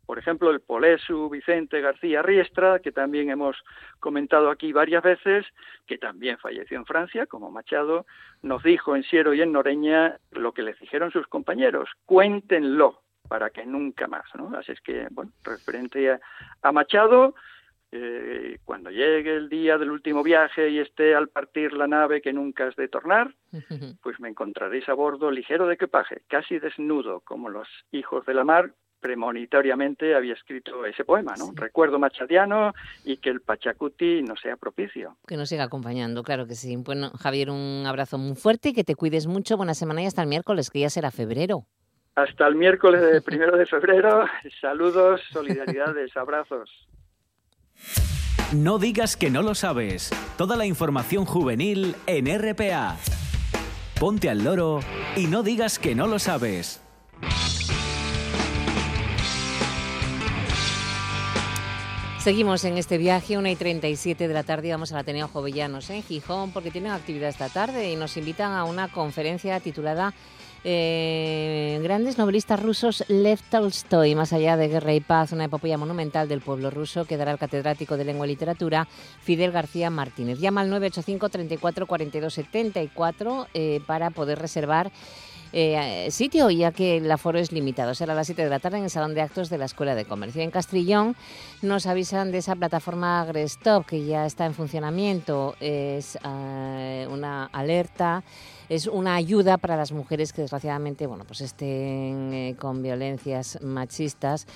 [0.07, 3.57] por ejemplo, el Polesu Vicente García Riestra, que también hemos
[4.01, 5.47] comentado aquí varias veces,
[5.87, 8.07] que también falleció en Francia, como Machado,
[8.43, 13.51] nos dijo en Siero y en Noreña lo que le dijeron sus compañeros, cuéntenlo para
[13.51, 14.51] que nunca más, ¿no?
[14.59, 16.19] Así es que, bueno, referente
[16.63, 17.37] a, Machado,
[17.93, 22.33] eh, cuando llegue el día del último viaje y esté al partir la nave que
[22.33, 23.33] nunca has de tornar,
[24.03, 28.43] pues me encontraréis a bordo ligero de equipaje, casi desnudo, como los hijos de la
[28.43, 31.53] mar, premonitoriamente había escrito ese poema, ¿no?
[31.55, 35.17] Recuerdo machadiano y que el Pachacuti no sea propicio.
[35.29, 36.75] Que nos siga acompañando, claro que sí.
[36.77, 39.57] Bueno, Javier, un abrazo muy fuerte y que te cuides mucho.
[39.57, 41.65] Buena semana y hasta el miércoles, que ya será febrero.
[42.15, 44.27] Hasta el miércoles de primero de febrero.
[44.61, 46.71] Saludos, solidaridades, abrazos.
[48.53, 50.11] No digas que no lo sabes.
[50.37, 52.97] Toda la información juvenil en RPA.
[53.99, 54.81] Ponte al loro
[55.17, 56.83] y no digas que no lo sabes.
[62.19, 66.03] Seguimos en este viaje, 1 y 37 de la tarde, vamos al Ateneo Jovellanos en
[66.03, 70.13] Gijón porque tienen actividad esta tarde y nos invitan a una conferencia titulada
[70.65, 76.29] eh, Grandes novelistas rusos Lev Tolstoy, más allá de Guerra y Paz, una epopeya monumental
[76.29, 78.87] del pueblo ruso que dará el catedrático de Lengua y Literatura
[79.23, 80.39] Fidel García Martínez.
[80.39, 83.47] Llama al 985 34 42 74
[83.87, 84.91] para poder reservar
[85.53, 87.95] eh, sitio, ya que el aforo es limitado.
[87.95, 89.95] Será a las 7 de la tarde en el Salón de Actos de la Escuela
[89.95, 90.43] de Comercio.
[90.43, 91.17] En Castrillón
[91.63, 95.57] nos avisan de esa plataforma Agrestop que ya está en funcionamiento.
[95.61, 98.23] Es eh, una alerta
[98.71, 104.47] es una ayuda para las mujeres que desgraciadamente bueno, pues estén eh, con violencias machistas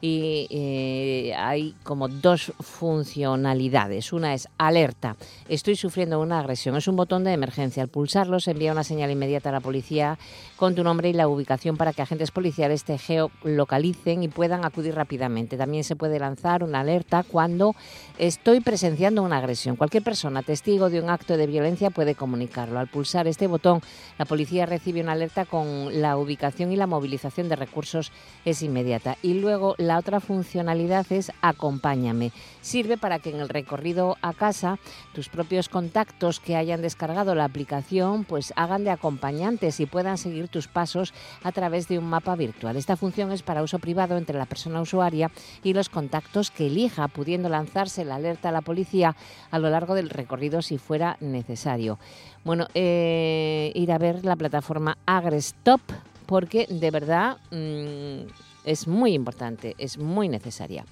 [0.00, 4.12] y eh, hay como dos funcionalidades.
[4.12, 5.16] Una es alerta,
[5.48, 6.76] estoy sufriendo una agresión.
[6.76, 7.82] Es un botón de emergencia.
[7.82, 10.18] Al pulsarlo se envía una señal inmediata a la policía
[10.56, 14.94] con tu nombre y la ubicación para que agentes policiales te geolocalicen y puedan acudir
[14.94, 15.56] rápidamente.
[15.56, 17.74] También se puede lanzar una alerta cuando
[18.18, 19.76] estoy presenciando una agresión.
[19.76, 22.78] Cualquier persona testigo de un acto de violencia puede comunicarlo.
[22.78, 23.80] Al pulsar este botón,
[24.18, 28.12] la policía recibe una alerta con la ubicación y la movilización de recursos
[28.44, 29.16] es inmediata.
[29.22, 32.32] Y luego la otra funcionalidad es Acompáñame.
[32.60, 34.78] Sirve para que en el recorrido a casa
[35.14, 40.48] tus propios contactos que hayan descargado la aplicación pues hagan de acompañantes y puedan seguir
[40.48, 42.76] tus pasos a través de un mapa virtual.
[42.76, 45.30] Esta función es para uso privado entre la persona usuaria
[45.62, 49.16] y los contactos que elija, pudiendo lanzarse la alerta a la policía
[49.50, 51.98] a lo largo del recorrido si fuera necesario.
[52.44, 55.80] Bueno, eh, ir a ver la plataforma Agrestop
[56.26, 57.38] porque de verdad...
[57.50, 60.84] Mm, es muy importante, es muy necesaria.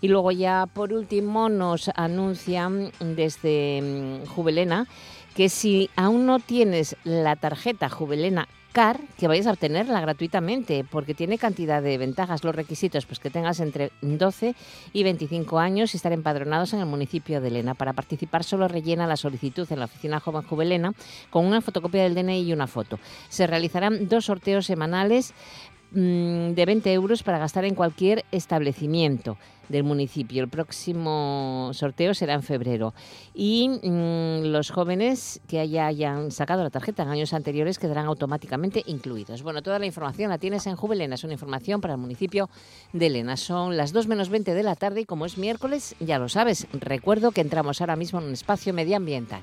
[0.00, 4.86] Y luego ya por último nos anuncian desde mm, Juvelena
[5.34, 11.12] que si aún no tienes la tarjeta Juvelena CAR, que vayas a obtenerla gratuitamente, porque
[11.12, 12.42] tiene cantidad de ventajas.
[12.42, 14.54] Los requisitos, pues que tengas entre 12
[14.94, 17.74] y 25 años y estar empadronados en el municipio de Elena.
[17.74, 20.94] Para participar solo rellena la solicitud en la oficina Joven Juvelena
[21.28, 22.98] con una fotocopia del DNI y una foto.
[23.28, 25.34] Se realizarán dos sorteos semanales
[25.94, 29.36] de 20 euros para gastar en cualquier establecimiento
[29.68, 30.42] del municipio.
[30.42, 32.94] El próximo sorteo será en febrero.
[33.34, 39.42] Y mm, los jóvenes que hayan sacado la tarjeta en años anteriores quedarán automáticamente incluidos.
[39.42, 41.14] Bueno, toda la información la tienes en Juvelena.
[41.14, 42.48] Es una información para el municipio
[42.92, 43.36] de Elena.
[43.36, 46.66] Son las 2 menos 20 de la tarde y como es miércoles, ya lo sabes.
[46.72, 49.42] Recuerdo que entramos ahora mismo en un espacio medioambiental.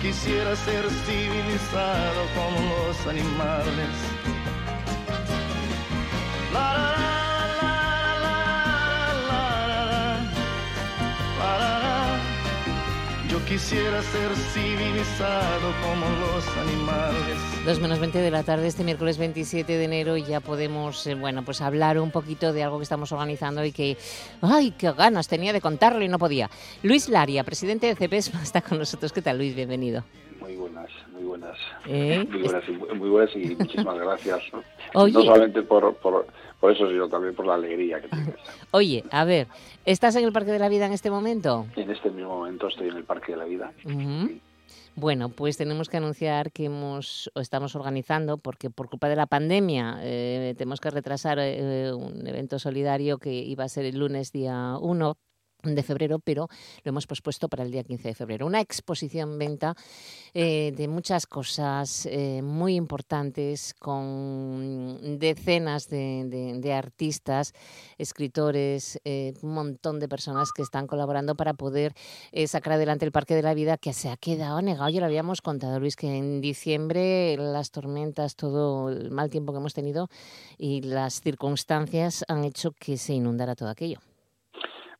[0.00, 4.20] Quisiera ser civilizado como los animales.
[13.50, 17.64] Quisiera ser civilizado como los animales.
[17.66, 21.16] 2 menos 20 de la tarde, este miércoles 27 de enero, y ya podemos, eh,
[21.16, 23.96] bueno, pues hablar un poquito de algo que estamos organizando y que,
[24.40, 26.48] ¡ay, qué ganas tenía de contarlo y no podía!
[26.84, 29.12] Luis Laria, presidente de CEPES, está con nosotros.
[29.12, 29.56] ¿Qué tal, Luis?
[29.56, 30.04] Bienvenido.
[30.38, 31.58] Muy buenas, muy buenas.
[31.86, 32.24] ¿Eh?
[32.30, 34.42] Muy, buenas y, muy buenas y muchísimas gracias.
[34.94, 36.24] No solamente por, por,
[36.60, 38.34] por, eso, sino también por la alegría que tienes.
[38.70, 39.48] Oye, a ver,
[39.84, 41.66] ¿estás en el Parque de la Vida en este momento?
[41.76, 43.72] En este mismo momento estoy en el Parque de la Vida.
[44.96, 49.98] Bueno, pues tenemos que anunciar que hemos estamos organizando, porque por culpa de la pandemia
[50.02, 54.76] eh, tenemos que retrasar eh, un evento solidario que iba a ser el lunes día
[54.80, 55.16] 1
[55.62, 56.48] de febrero, pero
[56.84, 58.46] lo hemos pospuesto para el día 15 de febrero.
[58.46, 59.74] Una exposición venta
[60.34, 67.52] eh, de muchas cosas eh, muy importantes con decenas de, artistas,
[67.98, 71.94] escritores, eh, un montón de personas que están colaborando para poder
[72.46, 74.88] sacar adelante el Parque de la Vida que se ha quedado negado.
[74.88, 79.58] Ya lo habíamos contado, Luis, que en diciembre las tormentas, todo el mal tiempo que
[79.58, 80.08] hemos tenido
[80.58, 84.00] y las circunstancias han hecho que se inundara todo aquello.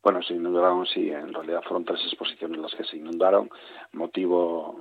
[0.02, 3.50] Bueno, se inundaron, sí, en realidad fueron tres exposiciones las que se inundaron.
[3.92, 4.74] motivo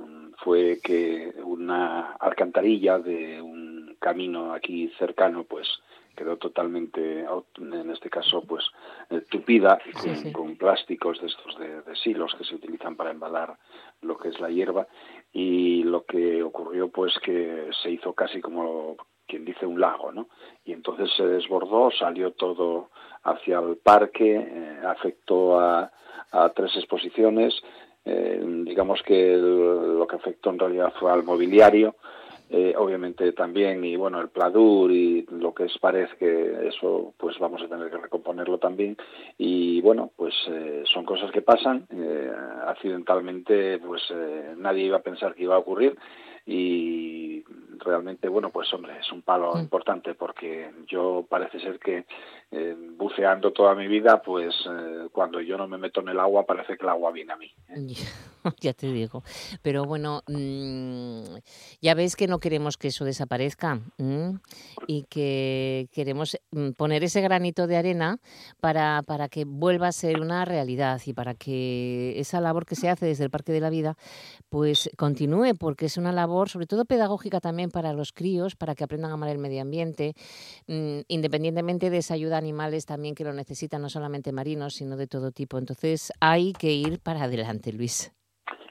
[0.44, 5.68] fue que una alcantarilla de un camino aquí cercano, pues
[6.16, 7.26] quedó totalmente,
[7.58, 8.66] en este caso, pues
[9.10, 9.80] eh, tupida
[10.34, 13.58] con, plásticos de estos de, de, silos que se utilizan para embalar
[14.02, 14.88] lo que es la hierba
[15.32, 18.98] y lo que ocurrió pues que se hizo casi como
[19.30, 20.28] quien dice un lago, ¿no?
[20.66, 22.90] Y entonces se desbordó, salió todo
[23.24, 25.92] hacia el parque, eh, afectó a,
[26.56, 27.56] tres exposiciones,
[28.06, 31.96] eh, digamos que lo que afectó en realidad fue al mobiliario,
[32.52, 37.40] eh, obviamente también, y bueno, el Pladur y lo que es parece que eso pues
[37.40, 38.96] vamos a tener que recomponerlo también,
[39.40, 40.36] y bueno, pues
[40.94, 41.88] son cosas que pasan,
[42.68, 44.04] accidentalmente pues
[44.58, 45.98] nadie iba a pensar que iba a ocurrir,
[46.52, 47.43] y
[47.78, 49.60] realmente, bueno, pues hombre, es un palo mm.
[49.60, 52.06] importante porque yo parece ser que
[52.52, 56.47] eh, buceando toda mi vida, pues eh, cuando yo no me meto en el agua
[56.47, 57.54] parece que el agua viene a mí.
[57.70, 57.93] ¿eh?
[58.60, 59.24] ya te digo.
[59.62, 61.38] Pero bueno, mm,
[61.82, 63.80] ya ves que no queremos que eso desaparezca
[64.88, 68.18] y que queremos mm, poner ese granito de arena
[68.60, 72.89] para, para que vuelva a ser una realidad y para que esa labor que se
[72.89, 73.95] hace desde el Parque de la Vida
[74.50, 78.86] pues continúe porque es una labor sobre todo pedagógica también para los críos, para que
[78.86, 80.14] aprendan a amar el medio ambiente,
[80.68, 84.96] mm, independientemente de esa ayuda a animales también que lo necesitan, no solamente marinos, sino
[84.96, 85.58] de todo tipo.
[85.58, 88.14] Entonces hay que ir para adelante, Luis.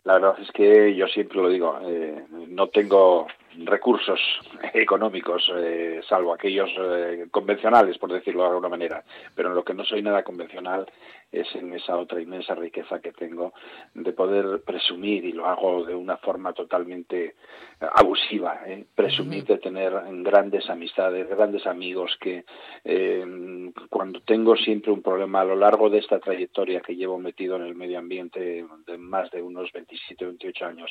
[0.08, 3.26] La verdad es que yo siempre lo digo, eh, no tengo
[3.64, 4.18] recursos
[4.72, 9.04] económicos, eh, salvo aquellos eh, convencionales, por decirlo de alguna manera,
[9.34, 10.86] pero en lo que no soy nada convencional
[11.30, 13.52] es en esa otra inmensa riqueza que tengo
[13.94, 17.34] de poder presumir, y lo hago de una forma totalmente eh,
[17.94, 18.60] abusiva,
[18.94, 22.44] presumir de tener grandes amistades, grandes amigos que
[23.90, 27.62] cuando tengo siempre un problema a lo largo de esta trayectoria que llevo metido en
[27.62, 30.90] el medio ambiente de más de unos 27, 28 años,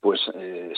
[0.00, 0.20] pues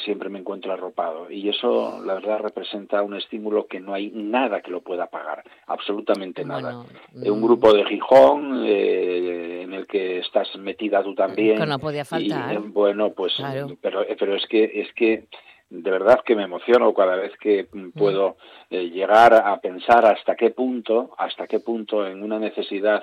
[0.04, 4.60] siempre me encuentro arropado y eso, la verdad, representa un estímulo que no hay nada
[4.60, 6.84] que lo pueda pagar, absolutamente nada.
[7.12, 7.42] un mm.
[7.42, 11.58] grupo de Gijón eh, en el que estás metida tú también.
[11.58, 12.54] Que no podía faltar.
[12.54, 13.34] Eh, bueno, pues,
[13.80, 15.26] pero, pero es que es que
[15.68, 17.90] de verdad que me emociono cada vez que mm.
[17.90, 18.36] puedo
[18.70, 23.02] eh, llegar a pensar hasta qué punto, hasta qué punto en una necesidad,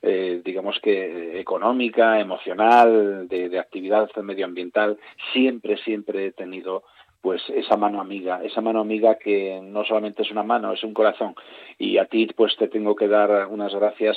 [0.00, 4.98] eh, digamos que económica, emocional, de, de actividad medioambiental,
[5.32, 6.84] siempre, siempre he tenido
[7.20, 10.94] pues esa mano amiga, esa mano amiga que no solamente es una mano, es un
[10.94, 11.34] corazón.
[11.76, 14.16] Y a ti pues te tengo que dar unas gracias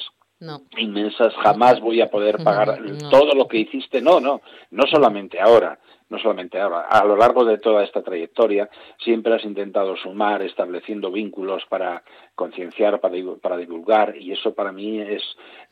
[0.78, 2.80] inmensas, jamás voy a poder pagar
[3.10, 5.78] todo lo que hiciste, no, no, no solamente ahora,
[6.10, 8.70] no solamente ahora, a lo largo de toda esta trayectoria
[9.02, 12.04] siempre has intentado sumar, estableciendo vínculos para
[12.36, 15.24] concienciar, para, divulgar, y eso para mí es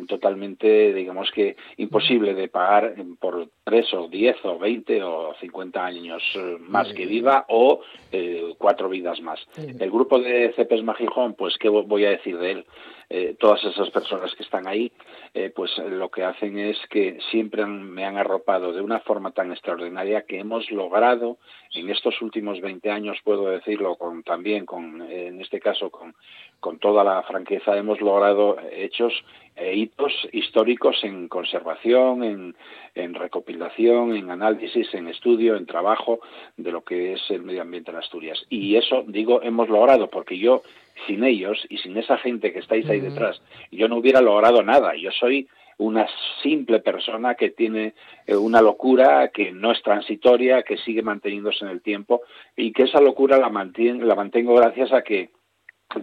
[0.07, 6.23] totalmente, digamos que, imposible de pagar por tres o diez o veinte o cincuenta años
[6.35, 9.39] eh, más que viva o eh, cuatro vidas más.
[9.57, 12.65] El grupo de Cepes Magijón, pues, ¿qué voy a decir de él?
[13.11, 14.91] Eh, todas esas personas que están ahí,
[15.33, 19.51] eh, pues lo que hacen es que siempre me han arropado de una forma tan
[19.51, 21.37] extraordinaria que hemos logrado
[21.73, 26.15] en estos últimos 20 años, puedo decirlo con, también, con, en este caso con,
[26.59, 29.13] con toda la franqueza, hemos logrado hechos
[29.55, 32.55] e hitos históricos en conservación, en,
[32.95, 36.21] en, recopilación, en análisis, en estudio, en trabajo
[36.57, 38.43] de lo que es el medio ambiente en Asturias.
[38.49, 40.63] Y eso, digo, hemos logrado, porque yo
[41.07, 43.41] sin ellos y sin esa gente que estáis ahí detrás,
[43.71, 44.95] yo no hubiera logrado nada.
[44.95, 45.47] Yo soy
[45.79, 46.07] una
[46.43, 47.93] simple persona que tiene
[48.27, 52.21] eh, una locura que no es transitoria, que sigue manteniéndose en el tiempo
[52.55, 55.29] y que esa locura la, la mantengo gracias a que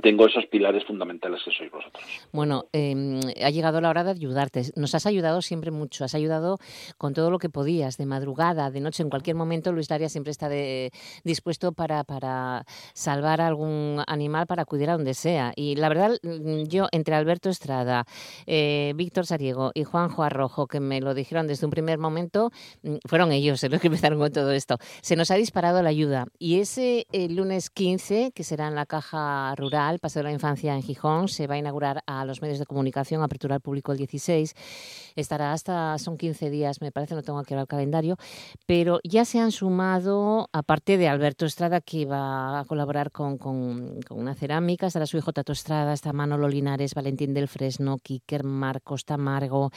[0.03, 2.03] tengo esos pilares fundamentales que sois vosotros.
[2.33, 4.63] Bueno, em, ha llegado la hora de ayudarte.
[4.75, 6.59] Nos has ayudado siempre mucho, has ayudado
[6.99, 9.73] con todo lo que podías, de madrugada, de noche, en cualquier momento.
[9.73, 10.51] Luis Daria siempre está
[11.23, 12.65] dispuesto para, para
[12.95, 15.53] salvar a algún animal, para acudir a donde sea.
[15.55, 18.07] Y la verdad, mm, yo, entre Alberto Estrada,
[18.47, 22.51] eh, Víctor Sariego y Juanjo Arrojo, que me lo dijeron desde un primer momento,
[22.83, 24.79] mm, fueron ellos los que empezaron con todo esto.
[25.01, 26.27] Se nos ha disparado la ayuda.
[26.39, 30.75] Y ese el lunes 15, que será en la caja rural, Paseo de la Infancia
[30.75, 31.29] en Gijón.
[31.29, 34.55] Se va a inaugurar a los medios de comunicación, apertura al público el 16.
[35.17, 38.17] Estará hasta, son 15 días, me parece, no tengo aquí el calendario,
[38.67, 43.99] pero ya se han sumado, aparte de Alberto Estrada, que va a colaborar con, con,
[44.11, 49.05] una cerámica, estará su hijo Tato Estrada, está Manolo Linares, Valentín del Fresno, Kiker Marcos
[49.05, 49.71] Tamargo,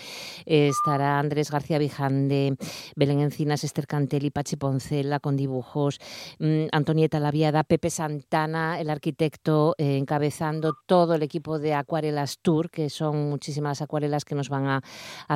[0.45, 2.56] estará Andrés García Vijande,
[2.95, 6.00] Belén Encinas, Esther Cantelli, Pachi Poncela, con dibujos,
[6.39, 12.70] mm, Antonieta Laviada, Pepe Santana, el arquitecto, eh, encabezando todo el equipo de Acuarelas Tour,
[12.70, 14.82] que son muchísimas acuarelas que nos van a,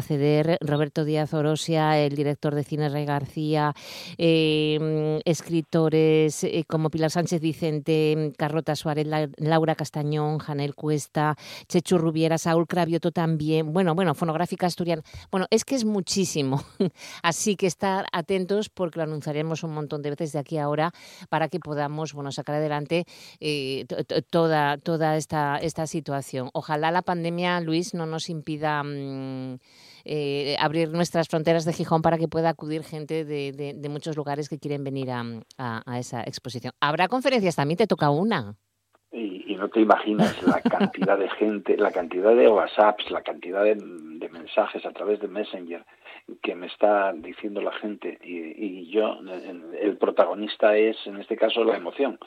[0.02, 0.58] ceder.
[0.60, 3.74] Roberto Díaz Orosia, el director de cine Rey García,
[4.18, 11.38] em, escritores eh, como Pilar Sánchez Vicente, Carlota Suárez, Laura Castañón, Janel Cuesta,
[11.68, 13.72] Chechu Rubiera, Saúl Cravioto también.
[13.72, 15.04] Bueno, bueno, fonográfica asturiana.
[15.32, 16.64] Bueno, es que es muchísimo.
[17.22, 20.92] Así que estar atentos porque lo anunciaremos un montón de veces de aquí a ahora
[21.30, 23.06] para que podamos bueno, sacar adelante
[23.40, 23.86] eh,
[24.44, 26.50] toda, toda esta, esta situación.
[26.54, 29.58] Ojalá la pandemia, Luis, no nos impida mm,
[30.04, 34.60] eh, abrir nuestras fronteras de Gijón para que pueda acudir gente de, muchos lugares que
[34.60, 36.74] quieren venir a, esa exposición.
[36.82, 37.78] ¿Habrá conferencias también?
[37.78, 38.56] ¿Te toca una?
[39.14, 43.78] Y, no te imaginas la cantidad de gente, la cantidad de WhatsApps, la cantidad de,
[44.30, 45.86] mensajes a través de Messenger
[46.42, 49.18] que me está diciendo la gente y, yo,
[49.80, 52.18] el protagonista es en este caso la emoción.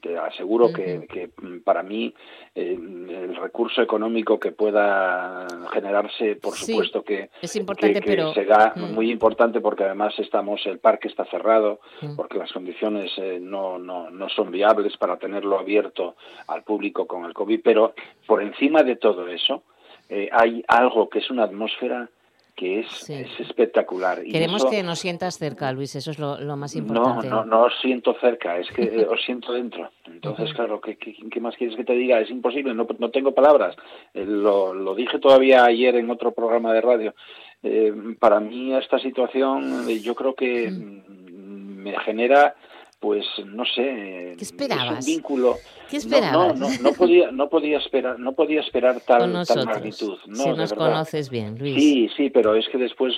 [0.00, 1.30] Te aseguro que,
[1.64, 2.14] para mí
[2.54, 8.32] eh, el recurso económico que pueda generarse, por supuesto que, es importante, pero...
[8.32, 11.80] será muy importante porque además estamos, el parque está cerrado,
[12.16, 17.24] porque las condiciones eh, no, no, no son viables para tenerlo abierto al público con
[17.26, 17.94] el COVID, pero
[18.26, 19.62] por encima de todo eso
[20.08, 22.08] eh, hay algo que es una atmósfera
[22.54, 24.22] que es, es espectacular.
[24.22, 27.28] Queremos que nos sientas cerca, Luis, eso es lo, más importante.
[27.28, 29.90] No, no, no os siento cerca, es que eh, os siento dentro.
[30.06, 32.20] Entonces, claro, ¿qué, ¿qué, más quieres que te diga?
[32.20, 33.74] Es imposible, no, no tengo palabras.
[34.12, 37.14] Eh, lo, lo, dije todavía ayer en otro programa de radio.
[37.62, 42.54] Eh, para mí esta situación yo creo que me genera
[43.02, 45.00] pues no sé ¿Qué esperabas?
[45.00, 45.56] Es un vínculo
[45.90, 46.56] ¿Qué esperabas?
[46.56, 50.50] No, no, no, podía no podía esperar no podía esperar tal, tal magnitud no, si
[50.50, 53.14] nos conoces bien Luis sí sí pero es que después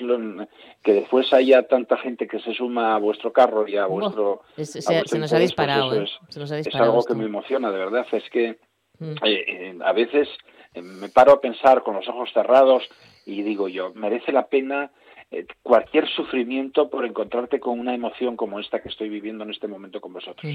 [0.82, 5.18] que después haya tanta gente que se suma a vuestro carro y a vuestro, se,
[5.18, 6.06] nos ha disparado, ¿eh?
[6.30, 8.58] se nos ha disparado es algo que me emociona de verdad es que
[9.00, 9.12] mm.
[9.22, 10.28] eh, eh, a veces
[10.74, 12.84] me paro a pensar con los ojos cerrados
[13.26, 14.90] y digo yo merece la pena
[15.34, 19.66] eh, cualquier sufrimiento por encontrarte con una emoción como esta que estoy viviendo en este
[19.66, 20.52] momento con vosotros.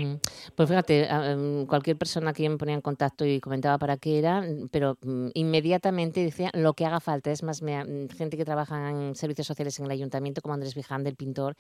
[0.56, 4.44] Pues fíjate, em, cualquier persona que me ponía en contacto y comentaba para qué era,
[4.72, 7.32] pero mm, inmediatamente decía lo que haga falta.
[7.32, 11.06] Es más, mm, gente que trabaja en servicios sociales en el ayuntamiento, como Andrés Viján,
[11.06, 11.56] el pintor,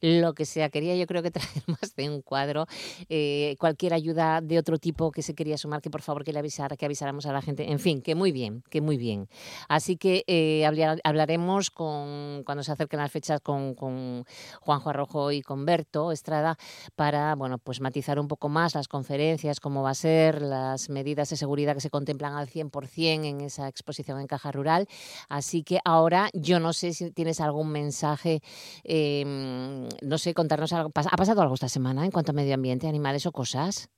[0.00, 0.70] lo que sea.
[0.70, 2.66] Quería yo creo que traer más de un cuadro,
[3.08, 6.38] eh, cualquier ayuda de otro tipo que se quería sumar, que por favor que le
[6.38, 7.70] avisara, que avisáramos a la gente.
[7.70, 9.28] En fin, que muy bien, que muy bien.
[9.68, 10.64] Así que eh,
[11.04, 14.24] hablaremos con cuando se acerquen las fechas con, con
[14.60, 16.56] Juanjo Arrojo y con Berto Estrada
[16.96, 21.30] para bueno, pues matizar un poco más las conferencias, cómo va a ser, las medidas
[21.30, 24.86] de seguridad que se contemplan al 100% en esa exposición en Caja Rural.
[25.28, 28.40] Así que ahora yo no sé si tienes algún mensaje,
[28.84, 30.90] em, no sé, contarnos algo.
[30.94, 33.90] ¿Ha pasado algo esta semana en cuanto a medio ambiente, animales o cosas?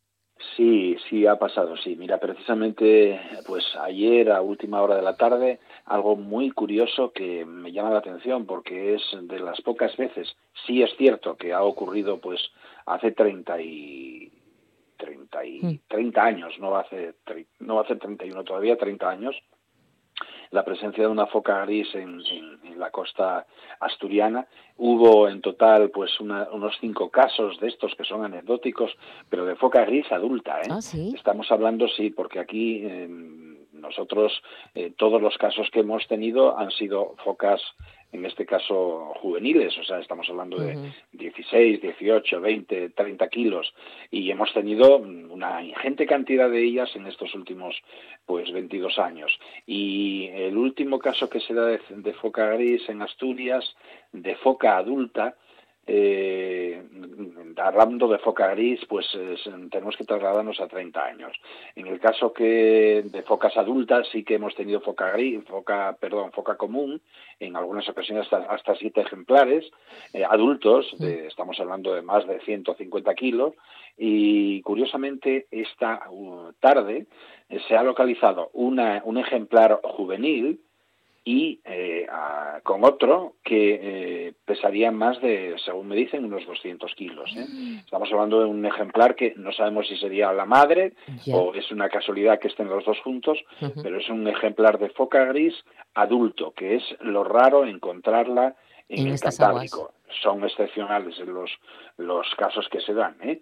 [0.57, 1.97] Sí, sí, ha pasado, sí.
[1.97, 7.72] Mira, precisamente, pues ayer a última hora de la tarde, algo muy curioso que me
[7.72, 12.20] llama la atención porque es de las pocas veces, sí es cierto que ha ocurrido
[12.20, 12.41] pues
[12.87, 14.32] hace 30 y
[14.97, 16.24] 30 y 30 mm.
[16.24, 17.14] años, no hace
[17.61, 19.37] no hace 31 todavía, 30 años,
[20.55, 22.23] la presencia de una foca gris en,
[22.79, 23.45] la costa
[23.81, 24.47] asturiana.
[24.77, 28.97] Hubo en total pues unos cinco casos de estos que son anecdóticos,
[29.29, 30.61] pero de foca gris adulta.
[30.61, 30.69] ¿eh?
[30.71, 30.79] Ah,
[31.15, 32.85] Estamos hablando, sí, porque aquí
[33.85, 34.43] nosotros
[34.74, 37.61] eh, todos los casos que hemos tenido han sido focas
[38.14, 43.74] en este caso juveniles, o sea, estamos hablando de 16, 18, 20, 30 kilos,
[44.09, 47.74] y hemos tenido una ingente cantidad de ellas en estos últimos,
[48.24, 49.37] pues, 22 años.
[49.66, 53.74] Y el último caso que se da de, foca gris en Asturias,
[54.12, 55.37] de foca adulta,
[55.87, 56.82] eh,
[57.57, 59.07] hablando de foca gris, pues
[59.70, 61.37] tenemos que trasladarnos a 30 años.
[61.76, 66.32] En el caso que de focas adultas sí que hemos tenido foca gris, foca, perdón,
[66.32, 67.01] foca común,
[67.39, 69.64] en algunas ocasiones hasta, hasta siete ejemplares
[70.12, 73.55] eh, adultos, estamos hablando de más de 150 kilos,
[73.97, 77.07] y curiosamente esta uh, tarde
[77.49, 80.61] eh, se ha localizado una, un ejemplar juvenil
[81.25, 82.07] y eh,
[82.62, 83.79] con otro que
[84.29, 87.31] eh, pesaría más de, según me dicen, unos 200 kilos.
[87.35, 87.47] ¿eh?
[87.49, 87.79] Mm.
[87.79, 90.93] Estamos hablando de un ejemplar que no sabemos si sería la madre
[91.33, 93.39] o es una casualidad que estén los dos juntos,
[93.83, 95.55] pero es un ejemplar de foca gris
[95.95, 98.55] adulto, que es lo raro encontrarla
[98.91, 99.93] en, el Cantábrico.
[100.22, 101.51] Son excepcionales los,
[101.97, 103.16] los casos que se dan.
[103.22, 103.41] ¿eh?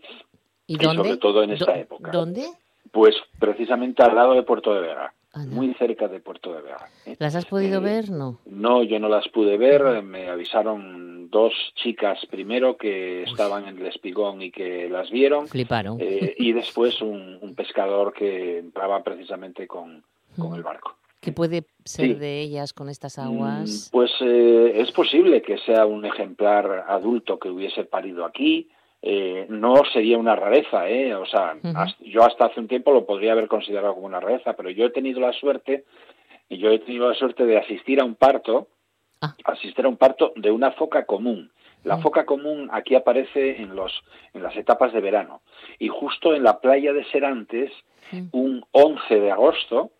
[0.68, 2.12] ¿Y, sobre todo en esta época.
[2.12, 2.46] ¿Dónde?
[2.92, 6.88] Pues precisamente al lado de Puerto de Vega muy cerca de Puerto de Vega.
[7.06, 7.16] ¿eh?
[7.18, 8.10] ¿Las has podido eh, ver?
[8.10, 8.38] No.
[8.46, 10.02] No, yo no las pude ver.
[10.02, 15.48] Me avisaron dos chicas primero que estaban en el espigón y que las vieron.
[15.48, 15.98] Fliparon.
[16.00, 20.02] Eh, y después un, pescador que entraba precisamente con,
[20.38, 20.96] con el barco.
[21.20, 23.88] ¿Qué puede ser de ellas con estas mm, aguas?
[23.92, 28.68] Pues es posible que sea un ejemplar adulto que hubiese parido aquí,
[29.04, 31.14] eh, no sería una rareza, ¿eh?
[31.14, 31.56] O sea,
[32.00, 34.90] yo hasta hace un tiempo lo podría haber considerado como una rareza, pero yo he
[34.90, 35.84] tenido la suerte,
[36.48, 38.68] y yo he tenido la suerte de asistir a un parto,
[39.20, 39.34] ah.
[39.44, 41.50] asistir a un parto de una foca común.
[41.84, 45.42] La foca común aquí aparece en, los, en las etapas de verano.
[45.80, 47.72] Y justo en la playa de Serantes,
[48.30, 49.90] un 11 de agosto,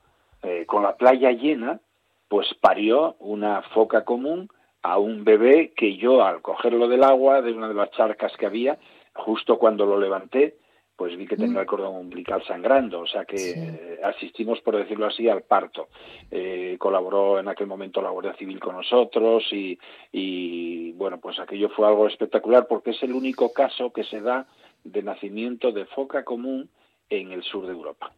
[0.43, 1.81] eh, con la playa llena,
[2.29, 4.49] pues parió una foca común
[4.83, 8.47] a un bebé que yo al cogerlo del agua, de una de las charcas que
[8.47, 8.79] había,
[9.15, 10.57] justo cuando lo levanté,
[10.97, 15.07] pues vi que tenía el cordón umbilical sangrando, o sea que eh, asistimos, por decirlo
[15.07, 15.89] así, al parto.
[16.31, 19.79] Eh, colaboró en aquel momento la Guardia Civil con nosotros y,
[20.13, 24.47] y, bueno, pues aquello fue algo espectacular porque es el único caso que se da
[24.85, 26.69] de nacimiento de foca común
[27.09, 28.13] en el sur de Europa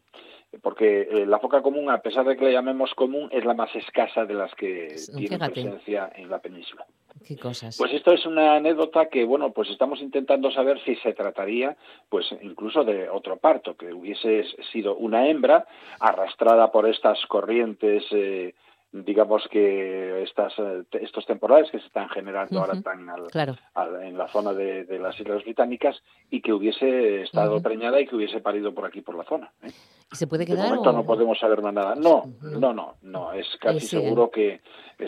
[0.63, 3.75] porque eh, la foca común, a pesar de que la llamemos común, es la más
[3.75, 6.87] escasa de las que tienen presencia en la península.
[7.27, 7.77] ¿Qué cosas?
[7.79, 11.77] Pues esto es una anécdota que, bueno, pues estamos intentando saber si se trataría,
[12.09, 15.67] pues incluso de otro parto, que hubiese sido una hembra
[16.01, 18.55] arrastrada por estas corrientes eh,
[18.95, 24.53] digamos que estas, eh, estos temporales que se están generando ahora tan en la zona
[24.53, 29.01] de, las Islas Británicas y que hubiese estado preñada y que hubiese parido por aquí,
[29.01, 29.53] por la zona.
[29.63, 29.71] ¿eh?
[30.13, 30.67] ¿Se puede quedar?
[30.67, 31.97] De momento no podemos saber nada.
[31.97, 33.33] No, no, no, no.
[33.33, 34.61] Es casi seguro que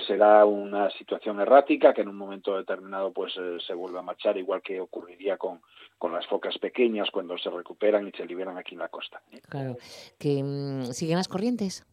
[0.04, 4.36] será una situación errática que en un momento determinado pues eh, se vuelva a marchar,
[4.36, 5.60] igual que ocurriría con,
[5.96, 9.22] con las focas pequeñas cuando se recuperan y se liberan aquí en la costa.
[9.48, 9.76] Claro.
[10.18, 11.86] ¿Que mm, siguen las corrientes?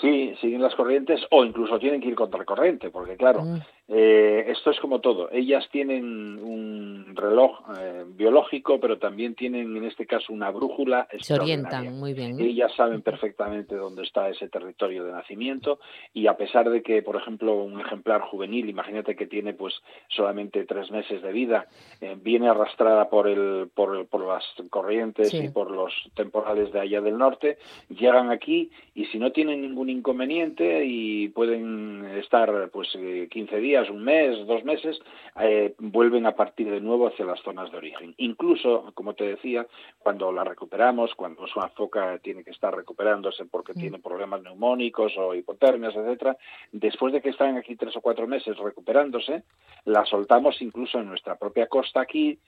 [0.00, 3.60] Sí, siguen las corrientes o incluso tienen que ir contra corriente, porque claro, mm.
[3.88, 5.30] Eh, esto es como todo.
[5.30, 6.04] Ellas tienen
[6.42, 11.06] un reloj eh, biológico, pero también tienen en este caso una brújula.
[11.20, 12.40] Se orientan muy bien.
[12.40, 15.78] Ellas saben perfectamente dónde está ese territorio de nacimiento
[16.12, 19.74] y a pesar de que, por ejemplo, un ejemplar juvenil, imagínate que tiene pues
[20.08, 21.68] solamente tres meses de vida,
[22.00, 27.00] eh, viene arrastrada por el por, por las corrientes y por los temporales de allá
[27.00, 27.58] del norte,
[27.88, 32.88] llegan aquí y si no tienen ningún inconveniente y pueden estar pues
[33.30, 34.98] 15 días un mes, dos meses,
[35.40, 38.14] eh, vuelven a partir de nuevo hacia las zonas de origen.
[38.18, 39.66] Incluso, como te decía,
[39.98, 45.34] cuando la recuperamos, cuando una foca tiene que estar recuperándose porque tiene problemas neumónicos o
[45.34, 46.36] hipotermias, etcétera,
[46.72, 49.42] después de que están aquí tres o cuatro meses recuperándose,
[49.84, 52.38] la soltamos incluso en nuestra propia costa aquí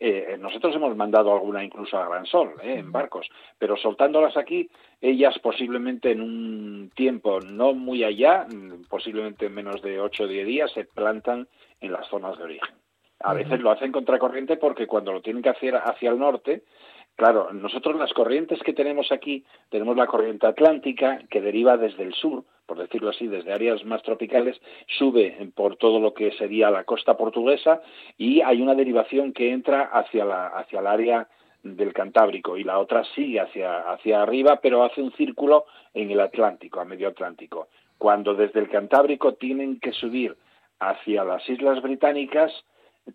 [0.00, 3.28] eh, nosotros hemos mandado alguna incluso a Gran Sol, eh, en barcos,
[3.58, 4.70] pero soltándolas aquí,
[5.00, 10.26] ellas posiblemente en un tiempo no muy allá, mm, posiblemente en menos de 8 o
[10.28, 11.48] 10 días, se plantan
[11.80, 12.74] en las zonas de origen.
[13.20, 16.62] A veces lo hacen contracorriente porque cuando lo tienen que hacer hacia el norte,
[17.18, 22.14] claro, nosotros las corrientes que tenemos aquí, tenemos la corriente atlántica que deriva desde el
[22.14, 24.56] sur, por decirlo así, desde áreas más tropicales,
[24.98, 27.82] sube por todo lo que sería la costa portuguesa
[28.16, 31.28] y hay una derivación que entra hacia la hacia el área
[31.64, 36.20] del Cantábrico y la otra sigue hacia, hacia arriba, pero hace un círculo en el
[36.20, 37.66] Atlántico, a medio Atlántico.
[37.98, 40.36] Cuando desde el Cantábrico tienen que subir
[40.78, 42.52] hacia las Islas Británicas,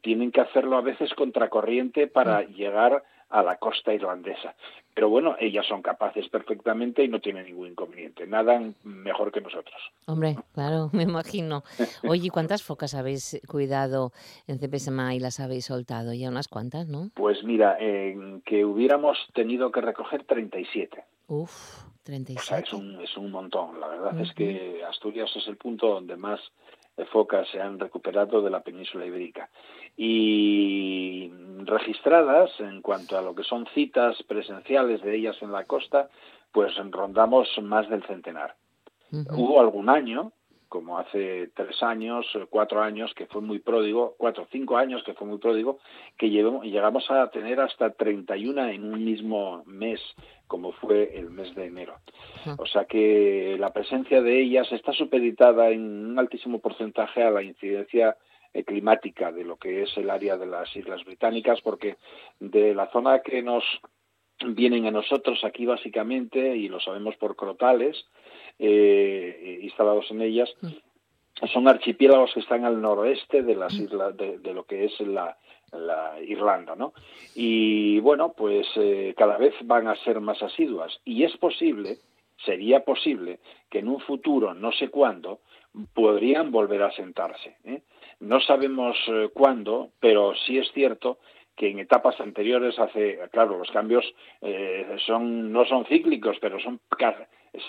[0.01, 2.53] tienen que hacerlo a veces contracorriente para mm.
[2.53, 3.03] llegar
[3.33, 4.55] a la costa irlandesa.
[4.93, 8.27] Pero bueno, ellas son capaces perfectamente y no tienen ningún inconveniente.
[8.27, 9.75] Nadan mejor que nosotros.
[10.05, 11.63] Hombre, claro, me imagino.
[12.07, 14.11] Oye, ¿cuántas focas habéis cuidado
[14.47, 16.13] en CPSMA y las habéis soltado?
[16.13, 17.09] Ya unas cuantas, ¿no?
[17.15, 21.03] Pues mira, que hubiéramos tenido que recoger 37.
[21.27, 22.39] Uf, 37.
[22.39, 23.79] O sea, es un, es un montón.
[23.79, 26.39] La verdad es que Asturias es el punto donde más
[27.11, 29.49] focas se han recuperado de la península ibérica.
[29.97, 31.31] Y
[31.65, 36.09] registradas en cuanto a lo que son citas presenciales de ellas en la costa,
[36.51, 38.55] pues rondamos más del centenar.
[39.11, 40.31] Hubo algún año
[40.73, 45.13] como hace tres años, cuatro años, que fue muy pródigo, cuatro o cinco años que
[45.13, 45.77] fue muy pródigo,
[46.17, 50.01] que llegamos a tener hasta 31 en un mismo mes,
[50.47, 51.93] como fue el mes de enero.
[52.57, 57.43] O sea que la presencia de ellas está supeditada en un altísimo porcentaje a la
[57.43, 58.17] incidencia
[58.51, 61.97] eh, climática de lo que es el área de las Islas Británicas, porque
[62.39, 63.63] de la zona que nos
[64.45, 68.05] vienen a nosotros aquí básicamente, y lo sabemos por crotales,
[68.59, 71.47] eh, instalados en ellas, mm.
[71.47, 73.83] son archipiélagos que están al noroeste de las mm.
[73.83, 75.37] islas, de, lo que es la,
[76.27, 76.93] Irlanda, ¿no?
[77.33, 81.97] Y bueno, pues eh, cada vez van a ser más asiduas y es posible,
[82.45, 83.39] sería posible
[83.71, 85.39] que en un futuro, no sé cuándo,
[85.95, 87.57] podrían volver a sentarse.
[87.63, 87.81] ¿eh?
[88.19, 88.95] No sabemos
[89.33, 91.17] cuándo, pero sí es cierto
[91.55, 94.05] que en etapas anteriores hace, claro, los cambios
[95.05, 96.79] son no son cíclicos, pero son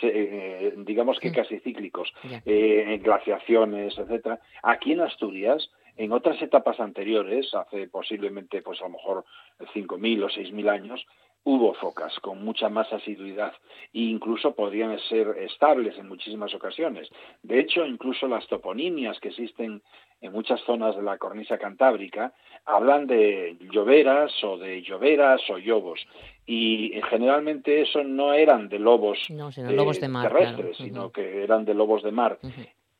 [0.02, 2.12] eh, digamos que casi cíclicos,
[2.46, 4.40] eh, en glaciaciones, etcétera.
[4.62, 9.24] Aquí en Asturias, en otras etapas anteriores, hace posiblemente, pues a lo mejor
[9.74, 11.06] 5.000 o 6.000 años,
[11.44, 13.52] hubo focas con mucha más asiduidad
[13.92, 17.08] e incluso podrían ser estables en muchísimas ocasiones.
[17.42, 19.82] De hecho, incluso las toponimias que existen
[20.22, 22.32] en muchas zonas de la cornisa cantábrica
[22.64, 26.00] hablan de lloveras o de lloveras o lobos
[26.46, 31.74] y generalmente eso no eran de lobos, lobos de mar, terrestres, sino que eran de
[31.74, 32.38] lobos de mar.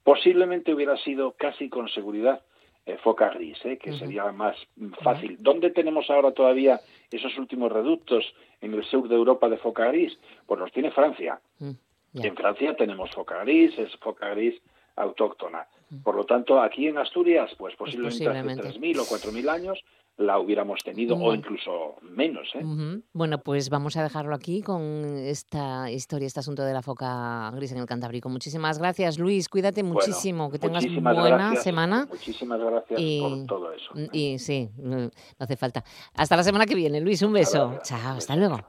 [0.03, 2.42] Posiblemente hubiera sido casi con seguridad
[2.84, 4.55] eh, foca gris, eh, que sería más
[5.03, 5.38] fácil.
[5.40, 6.78] ¿Dónde tenemos ahora todavía
[7.17, 8.25] esos últimos reductos
[8.61, 10.19] en el sur de Europa de foca gris?
[10.47, 11.41] Pues los tiene Francia.
[11.59, 11.73] Mm,
[12.15, 14.61] en Francia tenemos foca gris, es foca gris
[14.97, 15.67] autóctona.
[15.91, 16.03] Mm.
[16.03, 19.85] Por lo tanto, aquí en Asturias, pues, pues posiblemente, hace 3.000 o 4.000 años
[20.17, 22.49] la hubiéramos tenido o incluso menos.
[22.55, 23.03] ¿eh?
[23.12, 24.83] Bueno, pues vamos a dejarlo aquí con
[25.19, 28.29] esta historia, este asunto de la foca gris en el Cantábrico.
[28.29, 29.49] Muchísimas gracias, Luis.
[29.49, 32.07] Cuídate muchísimo, que tengas buena semana.
[32.09, 33.93] Muchísimas gracias por todo eso.
[34.12, 35.85] Y sí, no hace falta.
[36.15, 37.23] Hasta la semana que viene, Luis.
[37.23, 37.79] Un beso.
[37.83, 38.61] Chao, hasta luego.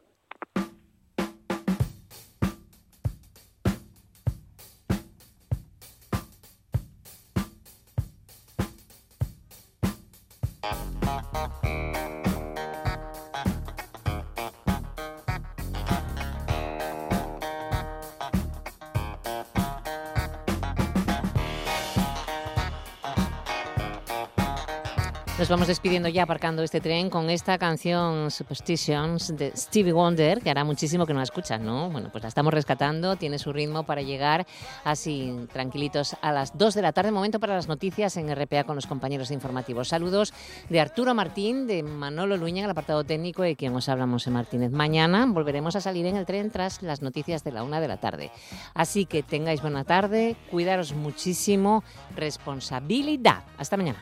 [25.56, 30.66] Vamos despidiendo ya aparcando este tren con esta canción Superstitions de Stevie Wonder, que hará
[30.66, 31.90] muchísimo que no la escuchan, ¿no?
[31.90, 34.46] Bueno, pues la estamos rescatando, tiene su ritmo para llegar
[34.84, 38.76] así tranquilitos a las 2 de la tarde, momento para las noticias en RPA con
[38.76, 39.88] los compañeros informativos.
[39.88, 40.34] Saludos
[40.68, 44.34] de Arturo Martín, de Manolo Luña en el apartado técnico de quien os hablamos en
[44.34, 44.72] Martínez.
[44.72, 47.96] Mañana volveremos a salir en el tren tras las noticias de la una de la
[47.96, 48.30] tarde.
[48.74, 53.46] Así que tengáis buena tarde, cuidaros muchísimo, responsabilidad.
[53.58, 54.00] Hasta mañana.